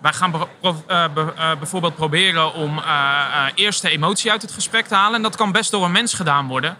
Wij 0.05 0.13
gaan 0.13 0.31
pro- 0.31 0.49
eh, 0.87 1.03
be- 1.13 1.33
eh, 1.37 1.51
bijvoorbeeld 1.57 1.95
proberen 1.95 2.53
om 2.53 2.77
eh, 2.79 3.45
eerst 3.55 3.81
de 3.81 3.89
emotie 3.89 4.31
uit 4.31 4.41
het 4.41 4.51
gesprek 4.51 4.87
te 4.87 4.95
halen. 4.95 5.15
En 5.15 5.21
dat 5.21 5.35
kan 5.35 5.51
best 5.51 5.71
door 5.71 5.85
een 5.85 5.91
mens 5.91 6.13
gedaan 6.13 6.47
worden. 6.47 6.77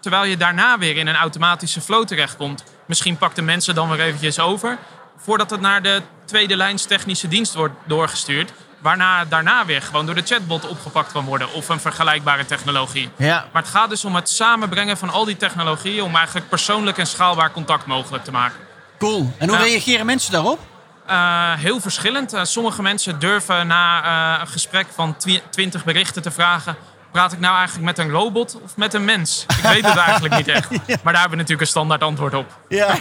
Terwijl 0.00 0.24
je 0.24 0.36
daarna 0.36 0.78
weer 0.78 0.96
in 0.96 1.06
een 1.06 1.16
automatische 1.16 1.80
flow 1.80 2.04
terechtkomt. 2.06 2.64
Misschien 2.86 3.16
pakt 3.16 3.36
de 3.36 3.42
mensen 3.42 3.74
dan 3.74 3.88
weer 3.90 4.00
eventjes 4.00 4.38
over. 4.38 4.78
Voordat 5.16 5.50
het 5.50 5.60
naar 5.60 5.82
de 5.82 6.02
tweede 6.24 6.56
lijns 6.56 6.84
technische 6.84 7.28
dienst 7.28 7.54
wordt 7.54 7.74
doorgestuurd. 7.84 8.52
Waarna 8.78 9.18
het 9.18 9.30
daarna 9.30 9.64
weer 9.64 9.82
gewoon 9.82 10.06
door 10.06 10.14
de 10.14 10.22
chatbot 10.24 10.68
opgepakt 10.68 11.12
kan 11.12 11.24
worden. 11.24 11.52
Of 11.52 11.68
een 11.68 11.80
vergelijkbare 11.80 12.44
technologie. 12.46 13.10
Ja. 13.16 13.46
Maar 13.52 13.62
het 13.62 13.70
gaat 13.70 13.88
dus 13.90 14.04
om 14.04 14.14
het 14.14 14.28
samenbrengen 14.28 14.96
van 14.96 15.10
al 15.10 15.24
die 15.24 15.36
technologieën 15.36 16.02
om 16.02 16.16
eigenlijk 16.16 16.48
persoonlijk 16.48 16.98
en 16.98 17.06
schaalbaar 17.06 17.52
contact 17.52 17.86
mogelijk 17.86 18.24
te 18.24 18.30
maken. 18.30 18.58
Cool. 18.98 19.32
En 19.38 19.48
hoe 19.48 19.58
reageren 19.58 20.06
mensen 20.06 20.32
daarop? 20.32 20.70
Eh, 21.06 21.52
heel 21.54 21.80
verschillend. 21.80 22.32
Eh, 22.32 22.44
sommige 22.44 22.82
mensen 22.82 23.18
durven 23.18 23.66
na 23.66 24.02
eh, 24.34 24.40
een 24.40 24.46
gesprek 24.46 24.86
van 24.94 25.16
twi- 25.16 25.42
20 25.50 25.84
berichten 25.84 26.22
te 26.22 26.30
vragen: 26.30 26.76
praat 27.12 27.32
ik 27.32 27.38
nou 27.40 27.56
eigenlijk 27.56 27.84
met 27.86 27.98
een 27.98 28.10
robot 28.12 28.58
of 28.62 28.76
met 28.76 28.94
een 28.94 29.04
mens? 29.04 29.44
Ik 29.48 29.62
weet 29.64 29.86
het 29.86 29.96
eigenlijk 29.96 30.36
niet 30.36 30.48
echt. 30.48 30.70
Maar 31.02 31.12
daar 31.12 31.20
hebben 31.20 31.30
we 31.30 31.36
natuurlijk 31.36 31.60
een 31.60 31.66
standaard 31.66 32.02
antwoord 32.02 32.34
op. 32.34 32.58
Ja, 32.68 32.94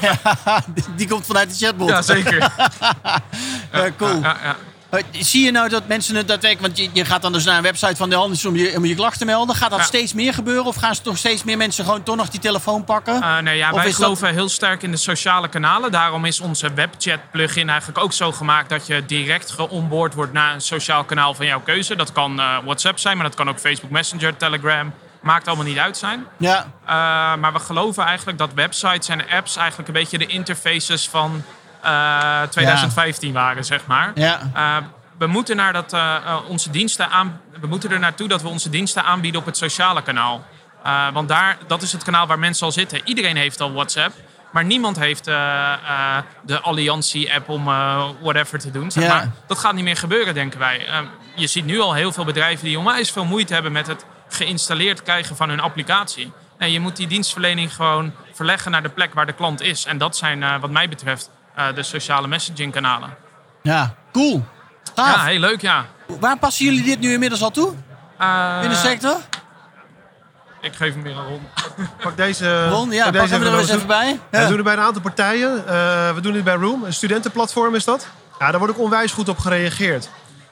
die, 0.67 0.84
die 0.96 1.08
komt 1.08 1.25
vanuit 1.25 1.50
de 1.50 1.65
chatbot. 1.65 1.89
Ja, 1.89 2.01
zeker. 2.01 2.51
Cool. 3.98 4.22
Ja, 4.91 4.98
ja. 4.98 5.03
Maar 5.13 5.24
Zie 5.24 5.45
je 5.45 5.51
nou 5.51 5.69
dat 5.69 5.88
mensen 5.88 6.15
het 6.15 6.27
daadwerkelijk... 6.27 6.75
Want 6.75 6.77
je, 6.88 7.00
je 7.00 7.05
gaat 7.05 7.21
dan 7.21 7.31
dus 7.33 7.43
naar 7.45 7.57
een 7.57 7.63
website 7.63 7.95
van 7.95 8.10
de 8.10 8.15
handels 8.15 8.45
om 8.45 8.55
je, 8.55 8.74
om 8.77 8.86
je 8.86 8.95
klacht 8.95 9.17
te 9.19 9.25
melden. 9.25 9.55
Gaat 9.55 9.69
dat 9.69 9.79
Ja. 9.79 9.86
steeds 9.86 10.13
meer 10.13 10.33
gebeuren? 10.33 10.65
Of 10.65 10.75
gaan 10.75 10.95
ze 10.95 11.01
toch 11.01 11.17
steeds 11.17 11.43
meer 11.43 11.57
mensen 11.57 11.86
gewoon 11.86 12.03
toch 12.03 12.15
nog 12.15 12.29
die 12.29 12.39
telefoon 12.39 12.83
pakken? 12.83 13.21
Eh, 13.21 13.38
nee, 13.38 13.57
ja, 13.57 13.69
Of 13.69 13.75
wij 13.75 13.86
dat- 13.86 13.95
geloven 13.95 14.33
heel 14.33 14.50
sterk 14.50 14.83
in 14.83 14.91
de 14.91 14.98
sociale 14.98 15.48
kanalen. 15.48 15.91
Daarom 15.91 16.25
is 16.25 16.39
onze 16.39 16.74
webchat-plugin 16.74 17.69
eigenlijk 17.69 18.03
ook 18.03 18.13
zo 18.13 18.31
gemaakt 18.31 18.69
dat 18.69 18.88
je 18.88 19.05
direct 19.05 19.51
geonboard 19.51 20.13
wordt 20.13 20.33
naar 20.33 20.53
een 20.53 20.62
sociaal 20.62 21.03
kanaal 21.03 21.33
van 21.33 21.45
jouw 21.45 21.62
keuze. 21.62 21.95
Dat 21.95 22.12
kan 22.12 22.39
eh, 22.39 22.57
WhatsApp 22.63 23.00
zijn, 23.00 23.17
maar 23.17 23.25
dat 23.25 23.36
kan 23.36 23.50
ook 23.50 23.60
Facebook 23.60 23.91
Messenger, 23.91 24.38
Telegram. 24.38 24.93
Maakt 25.21 25.48
allemaal 25.48 25.65
niet 25.65 25.77
uit 25.77 25.98
zijn. 25.98 26.25
ja. 26.38 26.71
Uh, 26.83 26.88
maar 27.41 27.53
we 27.53 27.60
geloven 27.60 28.03
eigenlijk 28.03 28.38
dat 28.38 28.53
websites 28.55 29.07
en 29.07 29.29
apps 29.29 29.55
eigenlijk 29.55 29.88
een 29.88 29.93
beetje 29.93 30.17
de 30.17 30.25
interfaces 30.25 31.07
van 31.10 31.43
uh, 31.85 32.41
2015 32.41 33.33
waren, 33.33 33.65
zeg 33.65 33.85
maar. 33.85 34.11
Ja. 34.15 34.39
Uh, 34.55 34.77
we 35.17 35.27
moeten, 35.27 35.55
naar 35.55 35.73
dat, 35.73 35.93
uh, 35.93 36.38
onze 36.47 36.69
diensten 36.69 37.09
aan, 37.09 37.41
we 37.59 37.67
moeten 37.67 37.91
er 37.91 38.00
naartoe 38.00 38.27
dat 38.27 38.41
we 38.41 38.47
onze 38.47 38.69
diensten 38.69 39.03
aanbieden 39.03 39.39
op 39.39 39.45
het 39.45 39.57
sociale 39.57 40.01
kanaal. 40.01 40.45
Want 41.13 41.27
daar, 41.29 41.57
dat 41.67 41.81
is 41.81 41.91
het 41.91 42.03
kanaal 42.03 42.27
waar 42.27 42.39
mensen 42.39 42.65
al 42.65 42.71
zitten. 42.71 43.01
Iedereen 43.03 43.35
heeft 43.35 43.61
al 43.61 43.73
WhatsApp. 43.73 44.13
Maar 44.51 44.65
niemand 44.65 45.00
heeft 45.00 45.27
uh, 45.27 45.33
uh, 45.35 46.17
de 46.43 46.59
Alliantie-app 46.59 47.50
om 47.50 47.67
uh, 47.67 48.03
whatever 48.21 48.59
te 48.59 48.71
doen. 48.71 48.91
Zeg 48.91 49.03
Ja. 49.03 49.13
maar. 49.13 49.31
Dat 49.47 49.57
gaat 49.59 49.73
niet 49.73 49.83
meer 49.83 49.97
gebeuren, 49.97 50.33
denken 50.33 50.59
wij. 50.59 50.88
Je 51.35 51.47
ziet 51.47 51.65
nu 51.65 51.79
al 51.79 51.93
heel 51.93 52.11
veel 52.11 52.25
bedrijven 52.25 52.65
die 52.65 52.77
onwijs 52.79 53.11
veel 53.11 53.25
moeite 53.25 53.53
hebben 53.53 53.71
met 53.71 53.88
het 53.88 54.05
geïnstalleerd 54.29 55.03
krijgen 55.03 55.35
van 55.35 55.50
hun 55.50 55.59
applicatie. 55.59 56.31
Nee, 56.59 56.71
je 56.71 56.79
moet 56.79 56.95
die 56.95 57.07
dienstverlening 57.07 57.75
gewoon 57.75 58.13
verleggen 58.33 58.71
naar 58.71 58.83
de 58.83 58.89
plek 58.89 59.13
waar 59.13 59.25
de 59.25 59.33
klant 59.33 59.61
is. 59.61 59.85
En 59.85 59.97
dat 59.97 60.17
zijn, 60.17 60.59
wat 60.59 60.69
mij 60.69 60.89
betreft, 60.89 61.29
de 61.75 61.84
sociale 61.84 62.27
messaging 62.27 62.72
kanalen. 62.74 63.10
Ja, 63.62 63.93
cool. 64.12 64.43
Gaaf. 64.96 65.15
Ja, 65.15 65.24
heel 65.24 65.39
leuk, 65.39 65.62
ja. 65.62 65.86
Waar 66.20 66.38
passen 66.38 66.65
jullie 66.65 66.84
dit 66.84 67.00
nu 67.00 67.12
inmiddels 67.13 67.41
al 67.41 67.51
toe? 67.51 67.74
Uh, 68.22 68.60
In 68.63 68.70
de 68.70 68.75
sector? 68.75 69.15
Ik 70.62 70.74
geef 70.75 70.93
hem 70.93 71.03
weer 71.03 71.17
een 71.17 71.25
rond. 71.27 71.41
Pak 72.03 72.17
deze, 72.17 72.67
Ron, 72.67 72.91
ja, 72.91 73.03
pak 73.03 73.13
pak 73.13 73.22
deze 73.22 73.34
hem 73.34 73.43
er 73.43 73.51
eens 73.51 73.62
eens 73.62 73.72
even 73.72 73.88
bij. 73.88 74.08
Ja, 74.31 74.39
Ja. 74.39 74.39
we 74.41 74.48
doen 74.48 74.55
het 74.55 74.63
bij 74.63 74.74
een 74.74 74.79
aantal 74.79 75.01
partijen. 75.01 75.58
Uh, 75.58 75.63
we 76.13 76.22
doen 76.22 76.34
het 76.34 76.43
bij 76.43 76.53
Room, 76.55 76.84
een 76.84 76.93
studentenplatform 76.93 77.75
is 77.75 77.84
dat. 77.84 78.08
Ja, 78.39 78.50
daar 78.50 78.60
wordt 78.60 78.74
ook 78.74 78.79
onwijs 78.79 79.12
goed 79.12 79.29
op 79.29 79.38
gereageerd. 79.39 80.10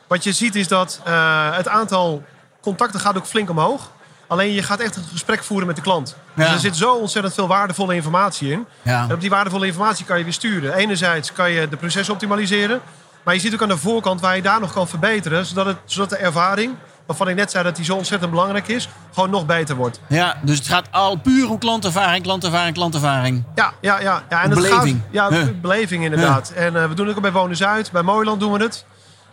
Wat 0.07 0.23
je 0.23 0.31
ziet 0.31 0.55
is 0.55 0.67
dat 0.67 1.01
uh, 1.07 1.55
het 1.55 1.67
aantal 1.67 2.23
contacten 2.61 2.99
gaat 2.99 3.17
ook 3.17 3.25
flink 3.25 3.49
omhoog. 3.49 3.91
Alleen 4.29 4.51
je 4.51 4.63
gaat 4.63 4.79
echt 4.79 4.95
een 4.95 5.03
gesprek 5.11 5.43
voeren 5.43 5.67
met 5.67 5.75
de 5.75 5.81
klant. 5.81 6.15
Ja. 6.33 6.43
Dus 6.43 6.53
er 6.53 6.59
zit 6.59 6.75
zo 6.75 6.93
ontzettend 6.93 7.33
veel 7.33 7.47
waardevolle 7.47 7.95
informatie 7.95 8.51
in. 8.51 8.65
Ja. 8.81 9.03
En 9.03 9.13
op 9.13 9.21
die 9.21 9.29
waardevolle 9.29 9.65
informatie 9.65 10.05
kan 10.05 10.17
je 10.17 10.23
weer 10.23 10.33
sturen. 10.33 10.73
Enerzijds 10.73 11.33
kan 11.33 11.51
je 11.51 11.69
de 11.69 11.77
proces 11.77 12.09
optimaliseren. 12.09 12.81
Maar 13.23 13.33
je 13.33 13.39
ziet 13.39 13.53
ook 13.53 13.61
aan 13.61 13.67
de 13.67 13.77
voorkant 13.77 14.21
waar 14.21 14.35
je 14.35 14.41
daar 14.41 14.59
nog 14.59 14.73
kan 14.73 14.87
verbeteren. 14.87 15.45
Zodat, 15.45 15.65
het, 15.65 15.77
zodat 15.85 16.09
de 16.09 16.15
ervaring, 16.15 16.75
waarvan 17.05 17.27
ik 17.27 17.35
net 17.35 17.51
zei 17.51 17.63
dat 17.63 17.75
die 17.75 17.85
zo 17.85 17.95
ontzettend 17.95 18.31
belangrijk 18.31 18.67
is, 18.67 18.89
gewoon 19.13 19.29
nog 19.29 19.45
beter 19.45 19.75
wordt. 19.75 19.99
ja, 20.07 20.37
dus 20.41 20.57
het 20.57 20.67
gaat 20.67 20.87
al 20.91 21.15
puur 21.15 21.49
om 21.49 21.57
klantervaring, 21.57 22.23
klantervaring, 22.23 22.75
klantervaring. 22.75 23.43
Ja, 23.55 23.73
ja, 23.81 23.99
ja. 23.99 24.23
ja 24.29 24.43
en 24.43 24.49
het 24.49 24.59
Beleving. 24.59 25.01
Gaat, 25.13 25.33
ja, 25.33 25.45
beleving 25.61 26.03
inderdaad. 26.03 26.51
En 26.55 26.73
uh, 26.73 26.85
we 26.85 26.93
doen 26.93 27.07
het 27.07 27.15
ook 27.15 27.21
bij 27.21 27.31
Wonen 27.31 27.57
Zuid. 27.57 27.91
Bij 27.91 28.01
Mooiland 28.01 28.39
doen 28.39 28.51
we 28.51 28.63
het. 28.63 28.85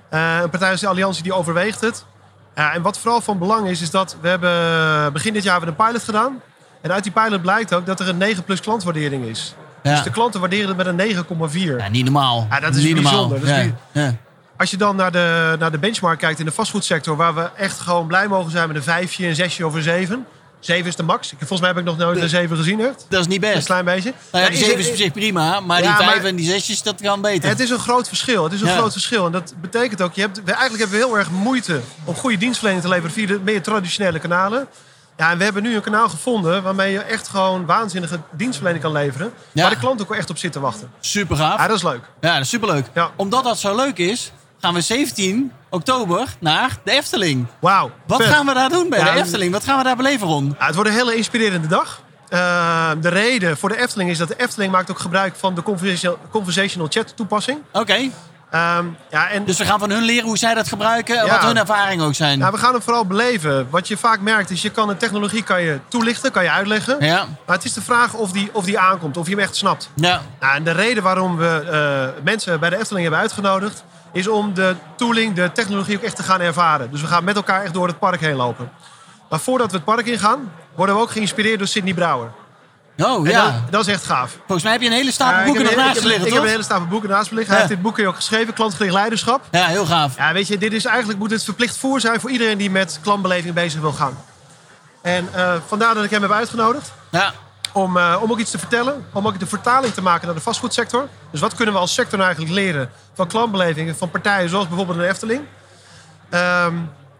Eh, 0.08 0.38
een 0.42 0.50
partij 0.50 0.70
als 0.70 0.80
de 0.80 0.88
Alliantie 0.88 1.22
die 1.22 1.32
overweegt 1.32 1.80
het. 1.80 2.04
Ja, 2.56 2.72
en 2.72 2.82
wat 2.82 2.98
vooral 2.98 3.20
van 3.20 3.38
belang 3.38 3.68
is, 3.68 3.80
is 3.80 3.90
dat 3.90 4.16
we 4.20 4.28
hebben 4.28 5.12
begin 5.12 5.32
dit 5.32 5.42
jaar 5.42 5.60
weer 5.60 5.68
een 5.68 5.76
pilot 5.76 6.02
gedaan. 6.02 6.40
En 6.80 6.92
uit 6.92 7.02
die 7.02 7.12
pilot 7.12 7.42
blijkt 7.42 7.74
ook 7.74 7.86
dat 7.86 8.00
er 8.00 8.08
een 8.08 8.16
9 8.16 8.44
plus 8.44 8.60
klantwaardering 8.60 9.24
is. 9.24 9.54
Ja. 9.82 9.90
Dus 9.94 10.02
de 10.02 10.10
klanten 10.10 10.40
waarderen 10.40 10.68
het 10.68 10.76
met 10.76 10.86
een 10.86 11.50
9,4. 11.50 11.76
Ja, 11.76 11.88
niet 11.88 12.04
normaal. 12.04 12.46
Ja, 12.50 12.60
dat 12.60 12.74
is 12.74 12.84
niet 12.84 12.94
bijzonder. 12.94 13.38
Normaal. 13.38 13.64
Dat 13.64 13.72
is 13.92 14.02
Ja. 14.02 14.14
Als 14.56 14.70
je 14.70 14.76
dan 14.76 14.96
naar 14.96 15.12
de, 15.12 15.56
naar 15.58 15.70
de 15.70 15.78
benchmark 15.78 16.18
kijkt 16.18 16.38
in 16.38 16.44
de 16.44 16.52
fastfoodsector, 16.52 17.16
waar 17.16 17.34
we 17.34 17.50
echt 17.56 17.80
gewoon 17.80 18.06
blij 18.06 18.28
mogen 18.28 18.50
zijn 18.50 18.68
met 18.68 18.76
een 18.76 18.82
5, 18.82 19.18
een 19.18 19.34
6 19.34 19.62
of 19.62 19.74
een 19.74 19.82
7. 19.82 20.26
7 20.60 20.86
is 20.86 20.96
de 20.96 21.02
max. 21.02 21.32
Volgens 21.38 21.60
mij 21.60 21.68
heb 21.68 21.78
ik 21.78 21.84
nog 21.84 21.96
nooit 21.96 22.20
een 22.22 22.28
7 22.28 22.56
gezien. 22.56 22.80
Echt. 22.80 23.06
Dat 23.08 23.20
is 23.20 23.26
niet 23.26 23.42
Een 23.44 23.52
best. 23.54 23.66
klein 23.66 23.84
beetje. 23.84 24.12
Nou 24.32 24.44
ja, 24.44 24.50
die 24.50 24.58
is 24.58 24.64
7 24.64 24.76
het- 24.78 24.86
is 24.86 24.92
op 24.92 24.98
zich 24.98 25.12
prima, 25.12 25.60
maar 25.60 25.82
Ja, 25.82 25.96
die 25.96 26.06
5 26.06 26.16
maar- 26.20 26.24
en 26.30 26.36
die 26.36 26.50
6 26.50 26.82
dat 26.82 27.00
kan 27.00 27.20
beter. 27.20 27.48
Het 27.48 27.60
is 27.60 27.70
een 27.70 27.78
groot 27.78 28.08
verschil. 28.08 28.44
Het 28.44 28.52
is 28.52 28.60
een 28.60 28.66
Ja. 28.68 28.76
groot 28.76 28.92
verschil. 28.92 29.26
En 29.26 29.32
dat 29.32 29.54
betekent 29.60 30.02
ook, 30.02 30.14
je 30.14 30.20
hebt, 30.20 30.38
eigenlijk 30.44 30.78
hebben 30.78 30.98
we 30.98 31.04
heel 31.06 31.18
erg 31.18 31.30
moeite 31.30 31.80
om 32.04 32.14
goede 32.14 32.36
dienstverlening 32.36 32.84
te 32.84 32.90
leveren 32.90 33.12
via 33.12 33.26
de 33.26 33.40
meer 33.44 33.62
traditionele 33.62 34.18
kanalen. 34.18 34.66
Ja, 35.16 35.30
en 35.30 35.38
we 35.38 35.44
hebben 35.44 35.62
nu 35.62 35.74
een 35.74 35.80
kanaal 35.82 36.08
gevonden 36.08 36.62
waarmee 36.62 36.92
je 36.92 36.98
echt 37.00 37.28
gewoon 37.28 37.66
waanzinnige 37.66 38.20
dienstverlening 38.32 38.84
kan 38.84 38.92
leveren. 38.92 39.32
Waar 39.52 39.70
de 39.70 39.76
klant 39.78 40.02
ook 40.02 40.08
wel 40.08 40.18
echt 40.18 40.30
op 40.30 40.38
zit 40.38 40.52
te 40.52 40.60
wachten. 40.60 40.90
Super 41.00 41.36
gaaf. 41.36 41.58
Ja, 41.58 41.66
dat 41.66 41.76
is 41.76 41.82
leuk. 41.82 42.00
Ja, 42.20 42.32
dat 42.32 42.42
is 42.42 42.48
superleuk. 42.48 42.86
Ja. 42.94 43.10
Omdat 43.16 43.44
dat 43.44 43.58
zo 43.58 43.76
leuk 43.76 43.98
is, 43.98 44.32
gaan 44.60 44.74
we 44.74 44.80
17 44.80 45.52
oktober 45.70 46.28
naar 46.40 46.76
de 46.84 46.90
Efteling. 46.90 47.46
Wauw. 47.60 47.90
Wat 48.06 48.22
vet. 48.22 48.32
gaan 48.32 48.46
we 48.46 48.54
daar 48.54 48.68
doen 48.68 48.88
bij 48.88 48.98
Ja, 48.98 49.12
de 49.12 49.20
Efteling? 49.20 49.52
Wat 49.52 49.64
gaan 49.64 49.78
we 49.78 49.84
daar 49.84 49.96
beleven, 49.96 50.26
Ron? 50.26 50.54
Ja, 50.58 50.66
het 50.66 50.74
wordt 50.74 50.90
een 50.90 50.96
hele 50.96 51.14
inspirerende 51.16 51.68
dag. 51.68 52.00
Eh, 52.28 52.90
de 53.00 53.08
reden 53.08 53.56
voor 53.56 53.68
de 53.68 53.78
Efteling 53.80 54.10
is 54.10 54.18
dat 54.18 54.28
de 54.28 54.36
Efteling 54.36 54.72
maakt 54.72 54.90
ook 54.90 54.98
gebruik 54.98 55.34
van 55.36 55.54
de 55.54 55.62
conversational, 55.62 56.18
conversational 56.30 56.86
chat 56.90 57.16
toepassing. 57.16 57.58
Oké, 57.72 58.10
Ehm, 58.50 58.84
ja, 59.10 59.28
en 59.28 59.44
dus 59.44 59.58
we 59.58 59.64
gaan 59.64 59.78
van 59.78 59.90
hun 59.90 60.02
leren 60.02 60.24
hoe 60.26 60.38
zij 60.38 60.54
dat 60.54 60.68
gebruiken 60.68 61.18
en 61.18 61.26
Ja. 61.26 61.32
wat 61.32 61.42
hun 61.42 61.56
ervaringen 61.56 62.06
ook 62.06 62.14
zijn. 62.14 62.38
ja, 62.38 62.50
we 62.52 62.58
gaan 62.58 62.72
hem 62.72 62.82
vooral 62.82 63.06
beleven. 63.06 63.66
Wat 63.70 63.88
je 63.88 63.96
vaak 63.96 64.20
merkt 64.20 64.50
is, 64.50 64.62
je 64.62 64.70
kan 64.70 64.88
een 64.88 64.96
technologie 64.96 65.42
kan 65.42 65.62
je 65.62 65.78
toelichten, 65.88 66.32
kan 66.32 66.42
je 66.42 66.50
uitleggen. 66.50 66.96
Ja, 67.04 67.26
Maar 67.46 67.56
het 67.56 67.64
is 67.64 67.72
de 67.72 67.82
vraag 67.82 68.14
of 68.14 68.32
die, 68.32 68.50
of 68.52 68.64
die 68.64 68.78
aankomt, 68.78 69.16
of 69.16 69.24
je 69.26 69.34
hem 69.34 69.40
echt 69.42 69.56
snapt. 69.56 69.90
ja. 69.94 70.20
Nou, 70.40 70.54
en 70.56 70.64
de 70.64 70.70
reden 70.70 71.02
waarom 71.02 71.36
we 71.36 71.64
eh, 72.16 72.22
mensen 72.24 72.60
bij 72.60 72.70
de 72.70 72.78
Efteling 72.78 73.02
hebben 73.02 73.20
uitgenodigd... 73.20 73.84
is 74.12 74.28
om 74.28 74.54
de 74.54 74.76
tooling, 74.96 75.34
de 75.34 75.52
technologie 75.52 75.96
ook 75.96 76.02
echt 76.02 76.16
te 76.16 76.22
gaan 76.22 76.40
ervaren. 76.40 76.90
Dus 76.90 77.00
we 77.00 77.06
gaan 77.06 77.24
met 77.24 77.36
elkaar 77.36 77.62
echt 77.62 77.74
door 77.74 77.86
het 77.86 77.98
park 77.98 78.20
heen 78.20 78.34
lopen. 78.36 78.70
Maar 79.30 79.40
voordat 79.40 79.70
we 79.70 79.76
het 79.76 79.84
park 79.86 80.06
ingaan, 80.06 80.52
worden 80.74 80.94
we 80.94 81.00
ook 81.00 81.10
geïnspireerd 81.10 81.58
door 81.58 81.68
Sidney 81.68 81.94
Brouwer. 81.94 82.30
Oh 82.98 83.26
En 83.26 83.30
ja, 83.32 83.44
dat, 83.44 83.52
dat 83.70 83.86
is 83.86 83.92
echt 83.92 84.04
gaaf. 84.04 84.30
volgens 84.36 84.62
mij 84.62 84.72
heb 84.72 84.80
je 84.80 84.86
een 84.86 84.92
hele 84.92 85.12
stapel 85.12 85.44
boeken 85.44 85.70
een 85.70 85.76
naast 85.76 85.94
liggen, 86.04 86.04
ik 86.04 86.10
heb, 86.10 86.18
toch? 86.18 86.26
ik 86.28 86.32
heb 86.34 86.42
een 86.42 86.48
hele 86.48 86.62
stapel 86.62 86.86
boeken 86.86 87.08
naast 87.08 87.30
me 87.30 87.36
liggen. 87.36 87.54
Hij 87.54 87.62
Ja. 87.62 87.68
heeft 87.68 87.82
dit 87.82 87.90
boekje 87.90 88.06
ook 88.08 88.14
geschreven, 88.16 88.54
klantgericht 88.54 88.92
leiderschap. 88.94 89.44
Ja, 89.50 89.66
heel 89.66 89.86
gaaf. 89.86 90.16
Ja, 90.16 90.32
weet 90.32 90.46
je, 90.48 90.58
dit 90.58 90.72
is 90.72 90.84
eigenlijk 90.84 91.18
moet 91.18 91.30
het 91.30 91.44
verplicht 91.44 91.76
voor 91.78 92.00
zijn 92.00 92.20
voor 92.20 92.30
iedereen 92.30 92.58
die 92.58 92.70
met 92.70 92.98
klantbeleving 93.02 93.54
bezig 93.54 93.80
wil 93.80 93.92
gaan. 93.92 94.18
En 95.02 95.28
eh, 95.32 95.54
vandaar 95.66 95.94
dat 95.94 96.04
ik 96.04 96.10
hem 96.10 96.22
heb 96.22 96.32
uitgenodigd. 96.32 96.92
Ja, 97.10 97.32
Om, 97.72 97.96
eh, 97.96 98.16
om 98.22 98.30
ook 98.30 98.38
iets 98.38 98.50
te 98.50 98.58
vertellen. 98.58 99.06
Om 99.12 99.26
ook 99.26 99.38
de 99.38 99.46
vertaling 99.46 99.94
te 99.94 100.02
maken 100.02 100.26
naar 100.26 100.34
de 100.34 100.40
fastfoodsector. 100.40 101.08
Dus 101.30 101.40
wat 101.40 101.54
kunnen 101.54 101.74
we 101.74 101.80
als 101.80 101.94
sector 101.94 102.18
nou 102.18 102.30
eigenlijk 102.30 102.54
leren 102.60 102.90
van 103.14 103.26
klantbelevingen 103.28 103.96
van 103.96 104.10
partijen 104.10 104.48
zoals 104.48 104.68
bijvoorbeeld 104.68 104.98
de 104.98 105.06
Efteling. 105.08 105.40
Ehm, 106.30 106.74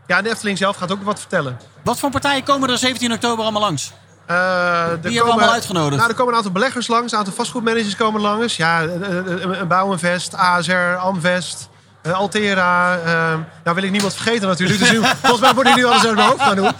ja, 0.06 0.22
de 0.22 0.30
Efteling 0.30 0.58
zelf 0.58 0.76
gaat 0.76 0.92
ook 0.92 1.02
wat 1.02 1.18
vertellen. 1.20 1.60
wat 1.82 1.98
voor 1.98 2.10
partijen 2.10 2.44
komen 2.44 2.70
er 2.70 2.78
17 2.78 3.12
oktober 3.12 3.42
allemaal 3.42 3.62
langs? 3.62 3.92
Er 4.26 4.34
hebben 4.36 5.12
we 5.12 5.22
allemaal 5.22 5.52
uitgenodigd? 5.52 5.96
Nou, 5.96 6.08
er 6.08 6.14
komen 6.16 6.30
een 6.32 6.36
aantal 6.38 6.52
beleggers 6.52 6.86
langs, 6.88 7.12
een 7.12 7.18
aantal 7.18 7.34
vastgoedmanagers 7.34 7.96
komen 7.96 8.20
langs. 8.20 8.56
Ja, 8.56 8.82
eh, 8.82 8.88
een 9.58 9.68
Bouwinvest, 9.68 10.34
ASR, 10.34 10.96
Amvest, 10.98 11.68
Altera. 12.12 12.98
ehm, 12.98 13.38
nou 13.64 13.74
wil 13.74 13.82
ik 13.84 13.90
niemand 13.90 14.14
vergeten 14.14 14.48
natuurlijk. 14.48 14.78
Dus 14.78 14.90
nu- 14.90 15.00
volgens 15.22 15.40
mij 15.40 15.52
moet 15.54 15.66
ik 15.68 15.74
nu 15.76 15.84
alles 15.84 16.04
uit 16.06 16.14
mijn 16.14 16.28
hoofd 16.28 16.42
gaan 16.42 16.56
doen. 16.56 16.72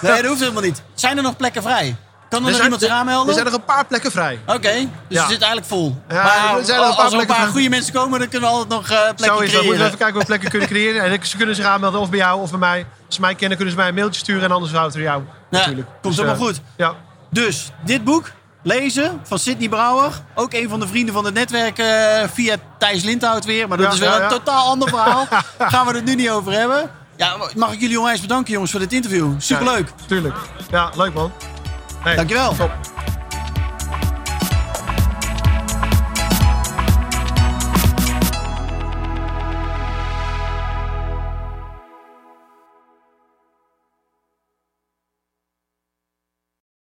Nee, 0.00 0.16
dat 0.22 0.26
hoeft 0.26 0.40
helemaal 0.40 0.62
niet. 0.62 0.82
Zijn 0.94 1.16
er 1.16 1.22
nog 1.22 1.36
plekken 1.36 1.62
vrij? 1.62 1.96
Kan 2.34 2.42
er, 2.42 2.48
nog 2.48 2.50
zijn, 2.52 2.62
iemand 2.64 2.82
zich 2.82 2.90
aanmelden? 2.90 3.28
er 3.28 3.32
zijn 3.34 3.44
nog 3.44 3.54
een 3.54 3.64
paar 3.64 3.84
plekken 3.84 4.10
vrij. 4.10 4.40
Oké, 4.46 4.58
dus 4.58 4.86
Ja. 5.08 5.20
het 5.20 5.30
zit 5.30 5.42
eigenlijk 5.42 5.66
vol. 5.66 5.96
Ja, 6.08 6.14
maar 6.14 6.58
er 6.58 6.64
zijn 6.64 6.80
er 6.80 6.86
een 6.86 6.94
paar 6.94 7.04
als 7.04 7.12
er 7.12 7.20
een 7.20 7.26
paar 7.26 7.46
goede 7.46 7.68
mensen 7.68 7.92
komen, 7.92 8.18
dan 8.18 8.28
kunnen 8.28 8.48
we 8.48 8.54
altijd 8.54 8.72
nog 8.80 8.90
eh 8.90 8.98
plekken 8.98 9.24
Zo 9.24 9.24
is 9.24 9.26
dat. 9.26 9.38
Moeten 9.40 9.60
we 9.60 9.66
creëren. 9.68 9.86
even 9.86 9.98
kijken 9.98 10.14
of 10.16 10.20
we 10.20 10.26
plekken 10.26 10.50
kunnen 10.50 10.68
creëren. 10.68 11.02
En 11.02 11.26
ze 11.26 11.36
kunnen 11.36 11.54
zich 11.54 11.64
aanmelden 11.64 12.00
of 12.00 12.10
bij 12.10 12.18
jou 12.18 12.40
of 12.40 12.50
bij 12.50 12.58
mij. 12.58 12.86
Als 13.06 13.14
ze 13.14 13.20
mij 13.20 13.34
kennen, 13.34 13.56
kunnen 13.56 13.74
ze 13.74 13.80
mij 13.80 13.88
een 13.88 13.94
mailtje 13.94 14.20
sturen. 14.20 14.42
En 14.42 14.50
anders 14.50 14.72
houdt 14.72 14.94
het 14.94 15.02
jou 15.02 15.22
Ja, 15.50 15.58
natuurlijk. 15.58 15.86
komt 15.86 16.02
Dus, 16.02 16.16
helemaal 16.16 16.36
eh, 16.40 16.42
goed. 16.46 16.60
Ja. 16.76 16.94
Dus, 17.30 17.70
dit 17.84 18.04
boek, 18.04 18.30
lezen, 18.62 19.20
van 19.22 19.38
Sidney 19.38 19.68
Brouwer. 19.68 20.10
Ook 20.34 20.52
een 20.52 20.68
van 20.68 20.80
de 20.80 20.86
vrienden 20.88 21.14
van 21.14 21.24
het 21.24 21.34
netwerk 21.34 21.78
eh, 21.78 22.28
via 22.32 22.56
Thijs 22.78 23.02
Lindhout 23.02 23.44
weer. 23.44 23.68
Maar 23.68 23.78
dat 23.78 23.92
is 23.92 23.98
wel 23.98 24.20
een 24.20 24.28
totaal 24.28 24.66
ander 24.66 24.88
verhaal. 24.88 25.26
Gaan 25.58 25.86
we 25.86 25.92
het 25.94 26.04
nu 26.04 26.14
niet 26.14 26.30
over 26.30 26.52
hebben. 26.52 26.90
Ja, 27.16 27.36
mag 27.56 27.72
ik 27.72 27.80
jullie 27.80 27.98
onwijs 27.98 28.20
bedanken 28.20 28.52
jongens 28.52 28.70
voor 28.70 28.80
dit 28.80 28.92
interview. 28.92 29.32
Superleuk. 29.38 29.88
Tuurlijk. 30.06 30.36
Ja, 30.70 30.90
leuk 30.96 31.14
man. 31.14 31.32
Dankjewel. 32.04 32.54
top. 32.56 32.93